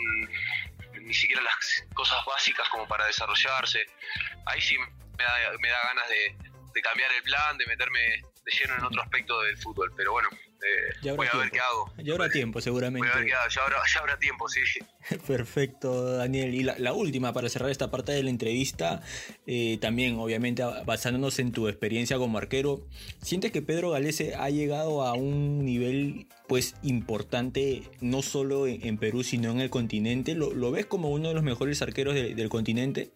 ni 1.01 1.15
siquiera 1.15 1.43
las 1.43 1.57
cosas 1.95 2.25
básicas 2.27 2.69
como 2.69 2.87
para 2.87 3.07
desarrollarse. 3.07 3.87
Ahí 4.47 4.61
sí 4.61 4.77
me 4.79 5.69
da, 5.69 5.83
ganas 5.85 6.09
de, 6.09 6.37
de 6.75 6.83
cambiar 6.83 7.11
el 7.13 7.23
plan, 7.23 7.57
de 7.57 7.67
meterme 7.67 8.23
de 8.45 8.53
lleno 8.53 8.77
en 8.77 8.85
otro 8.85 9.03
aspecto 9.03 9.41
del 9.41 9.57
fútbol, 9.57 9.93
pero 9.97 10.13
bueno, 10.13 10.29
eh, 10.63 11.13
voy 11.15 11.27
a 11.33 11.37
ver 11.37 11.51
qué 11.51 11.61
hago. 11.61 11.91
Ya 11.99 12.13
habrá 12.13 12.29
tiempo, 12.29 12.61
seguramente. 12.61 13.07
Voy 13.07 13.17
a 13.17 13.19
ver 13.19 13.27
qué 13.27 13.35
hago, 13.35 13.49
ya 13.49 14.01
habrá, 14.01 14.19
tiempo, 14.19 14.49
sí. 14.49 14.61
Perfecto, 15.27 16.17
Daniel. 16.17 16.55
Y 16.55 16.63
la, 16.63 16.93
última, 16.93 17.33
para 17.33 17.49
cerrar 17.49 17.71
esta 17.71 17.91
parte 17.91 18.13
de 18.13 18.23
la 18.23 18.31
entrevista, 18.31 19.03
eh, 19.47 19.79
también, 19.81 20.19
obviamente, 20.19 20.63
basándonos 20.85 21.39
en 21.39 21.53
tu 21.53 21.69
experiencia 21.69 22.19
como 22.19 22.39
arquero, 22.39 22.81
¿sientes 23.23 23.53
que 23.53 23.63
Pedro 23.63 23.91
Galese 23.91 24.35
ha 24.35 24.51
llegado 24.51 25.03
a 25.07 25.15
un 25.15 25.65
nivel 25.65 26.27
pues 26.47 26.75
importante 26.83 27.83
no 28.01 28.23
solo 28.23 28.67
en, 28.67 28.99
Perú, 28.99 29.23
sino 29.23 29.51
en 29.51 29.61
el 29.61 29.71
continente? 29.71 30.35
¿Lo, 30.35 30.71
ves 30.71 30.87
como 30.87 31.11
uno 31.11 31.29
de 31.29 31.35
los 31.35 31.43
mejores 31.43 31.81
arqueros 31.81 32.15
del 32.15 32.49
continente? 32.49 33.11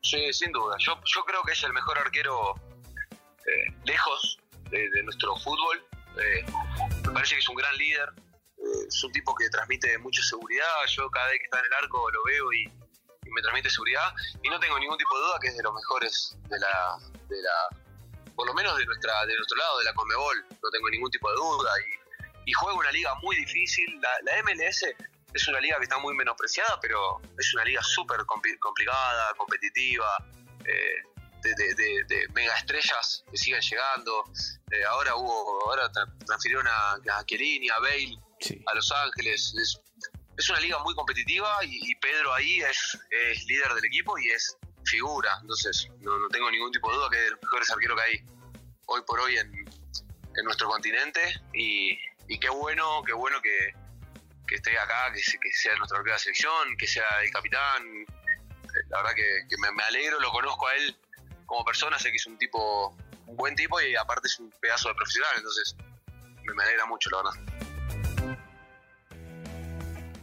Sí, 0.00 0.32
sin 0.32 0.52
duda. 0.52 0.76
Yo, 0.78 0.98
yo 1.04 1.24
creo 1.24 1.42
que 1.42 1.52
es 1.52 1.62
el 1.64 1.72
mejor 1.74 1.98
arquero 1.98 2.54
eh, 3.44 3.74
lejos 3.84 4.38
de 4.70 5.02
nuestro 5.02 5.34
fútbol 5.36 5.82
eh, 6.18 6.44
me 7.06 7.12
parece 7.12 7.34
que 7.34 7.40
es 7.40 7.48
un 7.48 7.56
gran 7.56 7.76
líder, 7.76 8.08
eh, 8.58 8.86
es 8.88 9.04
un 9.04 9.12
tipo 9.12 9.34
que 9.34 9.48
transmite 9.50 9.98
mucha 9.98 10.22
seguridad. 10.22 10.66
Yo 10.88 11.10
cada 11.10 11.26
vez 11.28 11.38
que 11.38 11.44
está 11.44 11.60
en 11.60 11.66
el 11.66 11.72
arco 11.74 12.10
lo 12.10 12.22
veo 12.24 12.52
y, 12.52 12.72
me 13.30 13.42
transmite 13.42 13.68
seguridad. 13.68 14.10
Y 14.42 14.48
no 14.48 14.58
tengo 14.58 14.78
ningún 14.78 14.96
tipo 14.96 15.14
de 15.14 15.26
duda 15.26 15.38
que 15.38 15.48
es 15.48 15.56
de 15.56 15.62
los 15.62 15.74
mejores 15.74 16.34
de 16.48 16.58
la, 16.58 16.96
de 17.28 17.42
la 17.42 17.68
por 18.34 18.46
lo 18.46 18.54
menos 18.54 18.78
de 18.78 18.86
nuestra 18.86 19.26
de 19.26 19.36
nuestro 19.36 19.58
lado, 19.58 19.78
de 19.78 19.84
la 19.84 19.92
Conmebol. 19.92 20.46
No 20.62 20.70
tengo 20.70 20.88
ningún 20.88 21.10
tipo 21.10 21.28
de 21.28 21.36
duda. 21.36 21.70
Y, 21.78 22.50
y 22.50 22.52
juega 22.54 22.78
una 22.78 22.90
liga 22.90 23.14
muy 23.16 23.36
difícil. 23.36 24.00
La, 24.00 24.42
MLS 24.42 24.82
es 25.34 25.48
una 25.48 25.60
liga 25.60 25.76
que 25.76 25.82
está 25.82 25.98
muy 25.98 26.14
menospreciada, 26.14 26.80
pero 26.80 27.20
es 27.38 27.52
una 27.52 27.64
liga 27.64 27.82
súper 27.82 28.24
complicada, 28.24 29.34
competitiva. 29.36 30.16
Eh, 30.64 31.02
de, 31.42 32.04
de, 32.06 32.28
mega 32.34 32.54
estrellas 32.56 33.24
que 33.30 33.36
siguen 33.36 33.60
llegando. 33.60 34.24
Eh, 34.70 34.84
ahora 34.84 35.14
hubo, 35.16 35.70
ahora 35.70 35.90
transfirieron 36.24 36.66
a, 36.66 36.92
a 36.92 37.24
Chiellini, 37.24 37.68
a 37.70 37.78
Bale, 37.78 38.18
a 38.66 38.74
Los 38.74 38.92
Ángeles. 38.92 39.54
Es, 39.60 39.80
es, 40.36 40.50
una 40.50 40.60
liga 40.60 40.78
muy 40.82 40.94
competitiva 40.94 41.58
y, 41.64 41.94
Pedro 41.96 42.32
ahí 42.34 42.60
es, 42.60 42.98
es, 43.10 43.44
líder 43.46 43.72
del 43.74 43.84
equipo 43.84 44.18
y 44.18 44.28
es 44.28 44.56
figura. 44.84 45.38
Entonces, 45.40 45.88
no, 46.00 46.18
no, 46.18 46.28
tengo 46.28 46.50
ningún 46.50 46.72
tipo 46.72 46.90
de 46.90 46.96
duda 46.96 47.10
que 47.10 47.18
es 47.18 47.24
de 47.24 47.30
los 47.32 47.42
mejores 47.42 47.70
arqueros 47.70 47.98
que 47.98 48.10
hay 48.10 48.24
hoy 48.86 49.02
por 49.06 49.20
hoy 49.20 49.36
en, 49.36 49.52
en 49.54 50.44
nuestro 50.44 50.68
continente. 50.68 51.20
Y, 51.52 51.98
y, 52.28 52.38
qué 52.38 52.48
bueno, 52.48 53.02
qué 53.04 53.12
bueno 53.12 53.40
que, 53.42 53.74
que 54.46 54.54
esté 54.56 54.78
acá, 54.78 55.12
que, 55.12 55.20
que 55.20 55.52
sea 55.52 55.74
nuestra 55.76 55.98
primera 55.98 56.18
selección, 56.18 56.76
que 56.78 56.86
sea 56.86 57.06
el 57.22 57.30
capitán. 57.30 58.06
La 58.90 58.98
verdad 58.98 59.14
que, 59.16 59.46
que 59.48 59.56
me, 59.58 59.72
me 59.72 59.82
alegro, 59.82 60.20
lo 60.20 60.30
conozco 60.30 60.68
a 60.68 60.76
él 60.76 60.96
como 61.48 61.64
persona 61.64 61.98
sé 61.98 62.10
que 62.10 62.18
es 62.18 62.26
un 62.26 62.38
tipo, 62.38 62.94
un 63.26 63.36
buen 63.36 63.56
tipo 63.56 63.80
y 63.80 63.96
aparte 63.96 64.28
es 64.28 64.38
un 64.38 64.52
pedazo 64.60 64.90
de 64.90 64.94
profesional, 64.94 65.32
entonces 65.38 65.74
me, 66.44 66.62
alegra 66.62 66.86
mucho, 66.86 67.10
la 67.10 67.16
verdad. 67.16 68.36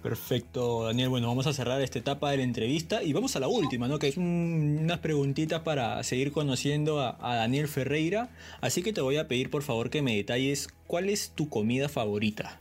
Perfecto, 0.01 0.83
Daniel. 0.83 1.09
Bueno, 1.09 1.27
vamos 1.27 1.47
a 1.47 1.53
cerrar 1.53 1.81
esta 1.81 1.97
etapa 1.97 2.29
de 2.29 2.37
la 2.37 2.43
entrevista 2.43 3.01
y 3.01 3.11
vamos 3.11 3.35
a 3.35 3.39
la 3.39 3.47
última, 3.47 3.87
¿no? 3.87 3.97
Que 3.97 4.07
es 4.07 4.17
unas 4.17 4.99
preguntitas 4.99 5.61
para 5.63 6.03
seguir 6.03 6.31
conociendo 6.31 7.01
a, 7.01 7.35
Daniel 7.35 7.67
Ferreira. 7.67 8.29
Así 8.61 8.83
que 8.83 8.93
te 8.93 9.01
voy 9.01 9.17
a 9.17 9.27
pedir 9.27 9.49
por 9.49 9.63
favor 9.63 9.89
que 9.89 10.03
me 10.03 10.15
detalles 10.15 10.69
cuál 10.85 11.09
es 11.09 11.31
tu 11.31 11.49
comida 11.49 11.89
favorita. 11.89 12.59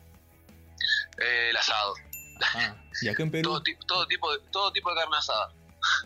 Eh, 1.18 1.50
el 1.50 1.56
asado. 1.58 1.94
Ah, 2.40 2.76
ya 3.02 3.14
que 3.14 3.22
en 3.22 3.30
Perú. 3.30 3.50
todo, 3.50 3.62
tipo 4.06 4.32
de, 4.32 4.38
todo 4.50 4.72
tipo 4.72 4.88
de 4.88 4.96
carne 4.96 5.16
asada. 5.18 5.52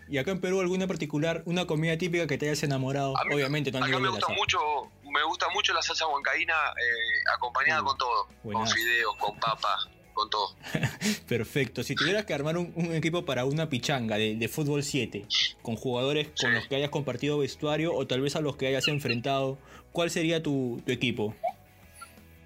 ¿Y 0.08 0.18
acá 0.18 0.30
en 0.30 0.40
Perú 0.40 0.60
alguna 0.60 0.86
particular, 0.86 1.42
una 1.46 1.66
comida 1.66 1.96
típica 1.96 2.26
que 2.26 2.38
te 2.38 2.46
hayas 2.46 2.62
enamorado? 2.62 3.14
Obviamente, 3.32 3.70
también. 3.70 3.94
Acá 3.94 4.02
me 4.02 4.08
gusta 4.08 4.28
mucho, 4.28 4.58
me 5.04 5.22
gusta 5.24 5.48
mucho 5.50 5.72
la 5.72 5.82
salsa 5.82 6.06
huancaína 6.06 6.54
eh, 6.54 7.34
acompañada 7.34 7.82
con 7.82 7.96
todo, 7.98 8.28
con 8.42 8.66
fideos, 8.66 9.16
con 9.16 9.38
papa, 9.38 9.78
con 10.14 10.30
todo. 10.30 10.56
Perfecto. 11.28 11.82
Si 11.82 11.94
tuvieras 11.94 12.24
que 12.24 12.34
armar 12.34 12.56
un, 12.56 12.94
equipo 12.94 13.24
para 13.24 13.44
una 13.44 13.68
pichanga 13.68 14.16
de, 14.16 14.48
fútbol 14.48 14.82
7, 14.82 15.26
con 15.62 15.76
jugadores 15.76 16.28
con 16.40 16.54
los 16.54 16.66
que 16.66 16.76
hayas 16.76 16.90
compartido 16.90 17.38
vestuario 17.38 17.94
o 17.94 18.06
tal 18.06 18.20
vez 18.20 18.36
a 18.36 18.40
los 18.40 18.56
que 18.56 18.66
hayas 18.66 18.88
enfrentado, 18.88 19.58
¿cuál 19.92 20.10
sería 20.10 20.42
tu, 20.42 20.82
equipo? 20.86 21.34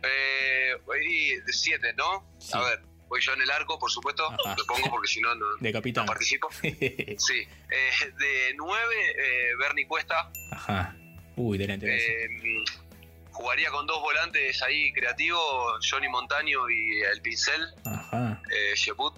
Eh, 0.03 0.75
de 1.47 1.53
7, 1.53 1.95
¿no? 1.97 2.25
A 2.53 2.61
ver, 2.61 2.92
voy 3.13 3.21
yo 3.21 3.35
en 3.35 3.43
el 3.43 3.51
arco, 3.51 3.79
por 3.79 3.91
supuesto, 3.91 4.27
lo 4.57 4.65
pongo 4.65 4.89
porque 4.89 5.07
si 5.07 5.21
no, 5.21 5.35
no, 5.35 5.45
participo. 6.07 6.49
sí. 6.63 7.47
Eh, 7.71 8.13
de 8.19 8.55
9, 8.57 8.95
eh, 9.19 9.51
Bernie 9.59 9.87
Cuesta. 9.87 10.31
Ajá. 10.51 10.97
Uy, 11.37 11.59
delante. 11.59 11.95
Eh, 11.95 12.65
jugaría 13.31 13.71
con 13.71 13.87
dos 13.87 14.01
volantes 14.01 14.63
ahí 14.63 14.95
creativos, 14.95 15.87
Johnny 15.91 16.09
Montaño 16.09 16.71
y 16.71 17.03
el 17.03 17.21
Pincel. 17.21 17.75
Ajá. 17.85 18.41
Eh, 18.51 18.73
Sheput. 18.77 19.15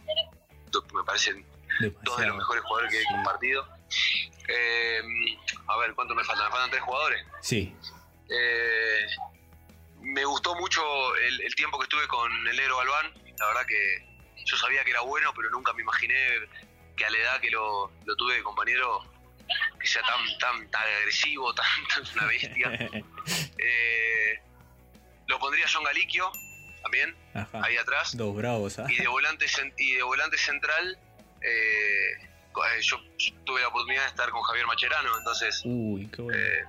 Me 0.92 1.04
parecen 1.04 1.46
dos 2.02 2.16
de 2.16 2.26
los 2.26 2.36
mejores 2.36 2.64
jugadores 2.64 2.90
que 2.92 3.00
he 3.00 3.04
compartido. 3.04 3.68
Eh, 4.48 5.02
a 5.68 5.76
ver, 5.76 5.94
¿cuánto 5.94 6.16
me 6.16 6.24
faltan? 6.24 6.46
Me 6.46 6.50
faltan 6.50 6.70
tres 6.70 6.82
jugadores. 6.82 7.24
Sí. 7.42 7.72
Eh, 8.28 9.06
me 10.00 10.24
gustó 10.24 10.56
mucho 10.56 10.82
el, 11.14 11.42
el 11.42 11.54
tiempo 11.54 11.78
que 11.78 11.84
estuve 11.84 12.08
con 12.08 12.32
el 12.48 12.56
negro 12.56 12.78
Galván. 12.78 13.23
La 13.38 13.46
verdad 13.46 13.66
que 13.66 14.06
yo 14.44 14.56
sabía 14.56 14.84
que 14.84 14.90
era 14.90 15.00
bueno, 15.00 15.32
pero 15.34 15.50
nunca 15.50 15.72
me 15.72 15.82
imaginé 15.82 16.14
que 16.96 17.04
a 17.04 17.10
la 17.10 17.18
edad 17.18 17.40
que 17.40 17.50
lo, 17.50 17.90
lo 18.04 18.16
tuve 18.16 18.34
de 18.36 18.42
compañero, 18.42 19.02
que 19.80 19.86
sea 19.86 20.02
tan, 20.02 20.38
tan, 20.38 20.70
tan 20.70 20.82
agresivo, 21.00 21.52
tan, 21.54 21.66
tan 21.94 22.04
una 22.16 22.26
bestia. 22.26 22.70
Eh, 23.58 24.38
lo 25.28 25.38
pondría 25.38 25.64
John 25.72 25.84
Galiquio 25.84 26.30
también, 26.82 27.16
Ajá. 27.32 27.62
ahí 27.64 27.76
atrás. 27.78 28.14
Dos 28.14 28.36
bravos, 28.36 28.78
¿ah? 28.78 28.86
Y 28.90 28.96
de 28.96 29.08
volante, 29.08 29.46
y 29.78 29.92
de 29.94 30.02
volante 30.02 30.36
central, 30.36 30.98
eh, 31.40 32.12
eh, 32.20 32.80
yo 32.82 33.00
tuve 33.44 33.62
la 33.62 33.68
oportunidad 33.68 34.02
de 34.02 34.08
estar 34.08 34.28
con 34.30 34.42
Javier 34.42 34.66
Macherano, 34.66 35.16
entonces 35.16 35.62
Uy, 35.64 36.06
qué 36.08 36.20
bueno. 36.20 36.38
eh, 36.38 36.64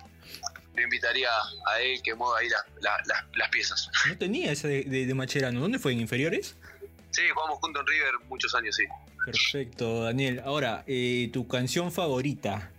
le 0.76 0.84
invitaría 0.84 1.30
a 1.72 1.80
él 1.82 2.02
que 2.04 2.14
mueva 2.16 2.40
ahí 2.40 2.50
la- 2.50 2.66
la- 2.82 3.02
la- 3.06 3.28
las 3.36 3.50
piezas. 3.50 3.90
No 4.08 4.18
tenía 4.18 4.52
esa 4.52 4.68
de, 4.68 4.84
de, 4.84 5.06
de 5.06 5.14
Macherano. 5.14 5.60
¿Dónde 5.60 5.80
fue? 5.80 5.94
¿En 5.94 6.00
inferiores? 6.02 6.56
Sí, 7.12 7.22
jugamos 7.34 7.60
juntos 7.60 7.82
en 7.82 7.88
River 7.88 8.12
muchos 8.28 8.54
años, 8.56 8.76
sí. 8.76 8.84
Perfecto, 9.26 10.04
Daniel. 10.04 10.42
Ahora, 10.46 10.84
eh, 10.88 11.30
tu 11.34 11.48
canción 11.48 11.92
favorita. 11.92 12.72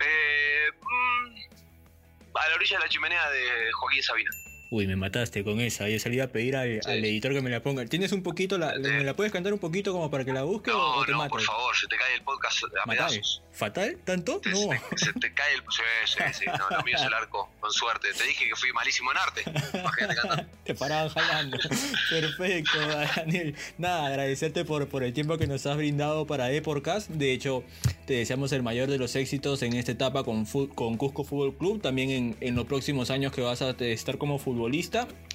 Eh, 0.00 0.70
mm, 0.82 2.36
a 2.36 2.48
la 2.48 2.54
orilla 2.54 2.76
de 2.78 2.82
la 2.84 2.88
chimenea 2.88 3.30
de 3.30 3.72
Joaquín 3.72 4.02
Sabina. 4.02 4.30
Uy, 4.68 4.86
me 4.88 4.96
mataste 4.96 5.44
con 5.44 5.60
esa. 5.60 5.88
Yo 5.88 5.98
salí 6.00 6.18
a 6.18 6.32
pedir 6.32 6.56
al, 6.56 6.80
Sí. 6.82 6.90
al 6.90 7.04
editor 7.04 7.32
que 7.32 7.40
me 7.40 7.50
la 7.50 7.62
ponga. 7.62 7.84
¿Tienes 7.86 8.10
un 8.12 8.22
poquito? 8.24 8.58
La, 8.58 8.74
¿Me 8.78 9.04
la 9.04 9.14
puedes 9.14 9.32
cantar 9.32 9.52
un 9.52 9.60
poquito 9.60 9.92
como 9.92 10.10
para 10.10 10.24
que 10.24 10.32
la 10.32 10.42
busque 10.42 10.70
No, 10.72 10.96
o 10.96 11.04
te 11.04 11.12
no, 11.12 11.28
por 11.28 11.40
favor, 11.40 11.76
se 11.76 11.86
te 11.86 11.96
cae 11.96 12.14
el 12.16 12.22
podcast 12.22 12.64
a. 12.64 13.08
¿Fatal? 13.52 13.96
¿Tanto? 14.04 14.40
Te- 14.40 14.50
No. 14.50 14.58
se, 14.96 15.12
te, 15.14 15.32
cae 15.32 15.54
el... 15.54 15.60
Sí, 15.70 15.82
sí, 16.06 16.22
sí, 16.40 16.44
no, 16.46 16.76
lo 16.76 16.82
mío 16.82 16.96
es 16.96 17.02
el 17.02 17.14
arco, 17.14 17.48
con 17.60 17.72
suerte. 17.72 18.08
Te 18.12 18.24
dije 18.26 18.48
que 18.48 18.56
fui 18.56 18.70
malísimo 18.72 19.12
en 19.12 19.18
arte. 19.18 19.42
Imagínate. 19.78 20.46
Te 20.64 20.74
paraban 20.74 21.08
jalando. 21.10 21.56
Perfecto, 22.10 22.78
Daniel. 23.16 23.54
Nada, 23.78 24.06
agradecerte 24.08 24.64
por, 24.64 24.88
por 24.88 25.04
el 25.04 25.12
tiempo 25.12 25.38
que 25.38 25.46
nos 25.46 25.64
has 25.64 25.76
brindado 25.76 26.26
para 26.26 26.50
Eporcast. 26.50 27.08
De 27.10 27.32
hecho, 27.32 27.62
te 28.06 28.14
deseamos 28.14 28.50
el 28.52 28.62
mayor 28.62 28.88
de 28.90 28.98
los 28.98 29.14
éxitos 29.16 29.62
en 29.62 29.74
esta 29.74 29.92
etapa 29.92 30.24
con, 30.24 30.44
con 30.44 30.96
Cusco 30.96 31.24
Fútbol 31.24 31.56
Club. 31.56 31.80
También 31.80 32.10
en, 32.10 32.36
en 32.40 32.56
los 32.56 32.66
próximos 32.66 33.10
años 33.10 33.32
que 33.32 33.40
vas 33.42 33.62
a 33.62 33.70
estar 33.70 34.18
como 34.18 34.38
futbolista. 34.38 34.55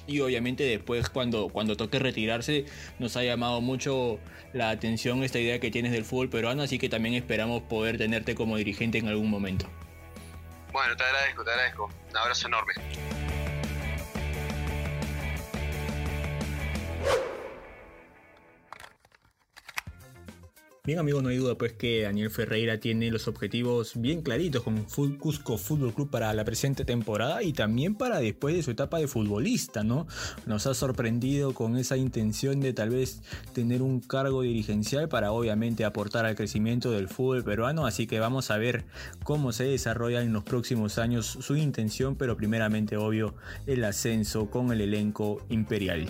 Y 0.06 0.20
obviamente 0.20 0.64
después 0.64 1.08
cuando, 1.08 1.48
cuando 1.48 1.76
toque 1.76 1.98
retirarse 1.98 2.66
nos 2.98 3.16
ha 3.16 3.22
llamado 3.22 3.60
mucho 3.60 4.18
la 4.52 4.70
atención 4.70 5.22
esta 5.22 5.38
idea 5.38 5.60
que 5.60 5.70
tienes 5.70 5.92
del 5.92 6.04
fútbol 6.04 6.28
peruano. 6.28 6.62
Así 6.62 6.78
que 6.78 6.88
también 6.88 7.14
esperamos 7.14 7.62
poder 7.62 7.98
tenerte 7.98 8.34
como 8.34 8.56
dirigente 8.56 8.98
en 8.98 9.08
algún 9.08 9.30
momento. 9.30 9.66
Bueno, 10.72 10.96
te 10.96 11.04
agradezco, 11.04 11.44
te 11.44 11.50
agradezco. 11.50 11.90
Un 12.10 12.16
abrazo 12.16 12.48
enorme. 12.48 12.74
Bien 20.84 20.98
amigos, 20.98 21.22
no 21.22 21.28
hay 21.28 21.36
duda 21.36 21.54
pues 21.54 21.74
que 21.74 22.02
Daniel 22.02 22.28
Ferreira 22.28 22.80
tiene 22.80 23.08
los 23.12 23.28
objetivos 23.28 23.92
bien 23.94 24.20
claritos 24.20 24.64
con 24.64 24.82
Cusco 24.82 25.56
Fútbol 25.56 25.94
Club 25.94 26.10
para 26.10 26.34
la 26.34 26.44
presente 26.44 26.84
temporada 26.84 27.44
y 27.44 27.52
también 27.52 27.94
para 27.94 28.18
después 28.18 28.56
de 28.56 28.64
su 28.64 28.72
etapa 28.72 28.98
de 28.98 29.06
futbolista, 29.06 29.84
¿no? 29.84 30.08
Nos 30.44 30.66
ha 30.66 30.74
sorprendido 30.74 31.54
con 31.54 31.76
esa 31.76 31.96
intención 31.96 32.58
de 32.58 32.72
tal 32.72 32.90
vez 32.90 33.22
tener 33.52 33.80
un 33.80 34.00
cargo 34.00 34.42
dirigencial 34.42 35.08
para 35.08 35.30
obviamente 35.30 35.84
aportar 35.84 36.26
al 36.26 36.34
crecimiento 36.34 36.90
del 36.90 37.06
fútbol 37.06 37.44
peruano, 37.44 37.86
así 37.86 38.08
que 38.08 38.18
vamos 38.18 38.50
a 38.50 38.58
ver 38.58 38.84
cómo 39.22 39.52
se 39.52 39.62
desarrolla 39.62 40.20
en 40.20 40.32
los 40.32 40.42
próximos 40.42 40.98
años 40.98 41.26
su 41.26 41.54
intención, 41.54 42.16
pero 42.16 42.36
primeramente 42.36 42.96
obvio 42.96 43.36
el 43.68 43.84
ascenso 43.84 44.50
con 44.50 44.72
el 44.72 44.80
elenco 44.80 45.46
imperial. 45.48 46.08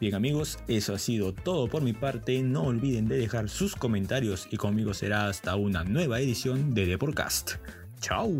Bien 0.00 0.14
amigos, 0.14 0.58
eso 0.68 0.94
ha 0.94 0.98
sido 0.98 1.32
todo 1.32 1.68
por 1.68 1.82
mi 1.82 1.92
parte. 1.92 2.42
No 2.42 2.64
olviden 2.64 3.08
de 3.08 3.18
dejar 3.18 3.48
sus 3.48 3.76
comentarios 3.76 4.48
y 4.50 4.56
conmigo 4.56 4.94
será 4.94 5.28
hasta 5.28 5.56
una 5.56 5.84
nueva 5.84 6.20
edición 6.20 6.74
de 6.74 6.86
The 6.86 6.98
Podcast. 6.98 7.52
Chao. 8.00 8.30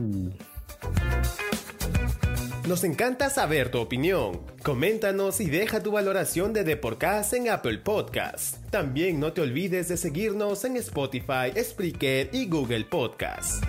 Nos 2.67 2.83
encanta 2.83 3.31
saber 3.31 3.71
tu 3.71 3.79
opinión. 3.79 4.41
Coméntanos 4.65 5.41
y 5.41 5.47
deja 5.47 5.85
tu 5.85 5.93
valoración 5.93 6.53
de 6.53 6.65
The 6.65 6.77
Podcast 6.77 7.33
en 7.35 7.49
Apple 7.49 7.79
Podcast. 7.79 8.57
También 8.71 9.21
no 9.21 9.33
te 9.33 9.41
olvides 9.41 9.87
de 9.87 9.97
seguirnos 9.97 10.65
en 10.65 10.77
Spotify, 10.79 11.53
Spreaker 11.57 12.29
y 12.33 12.47
Google 12.47 12.85
Podcast. 12.85 13.63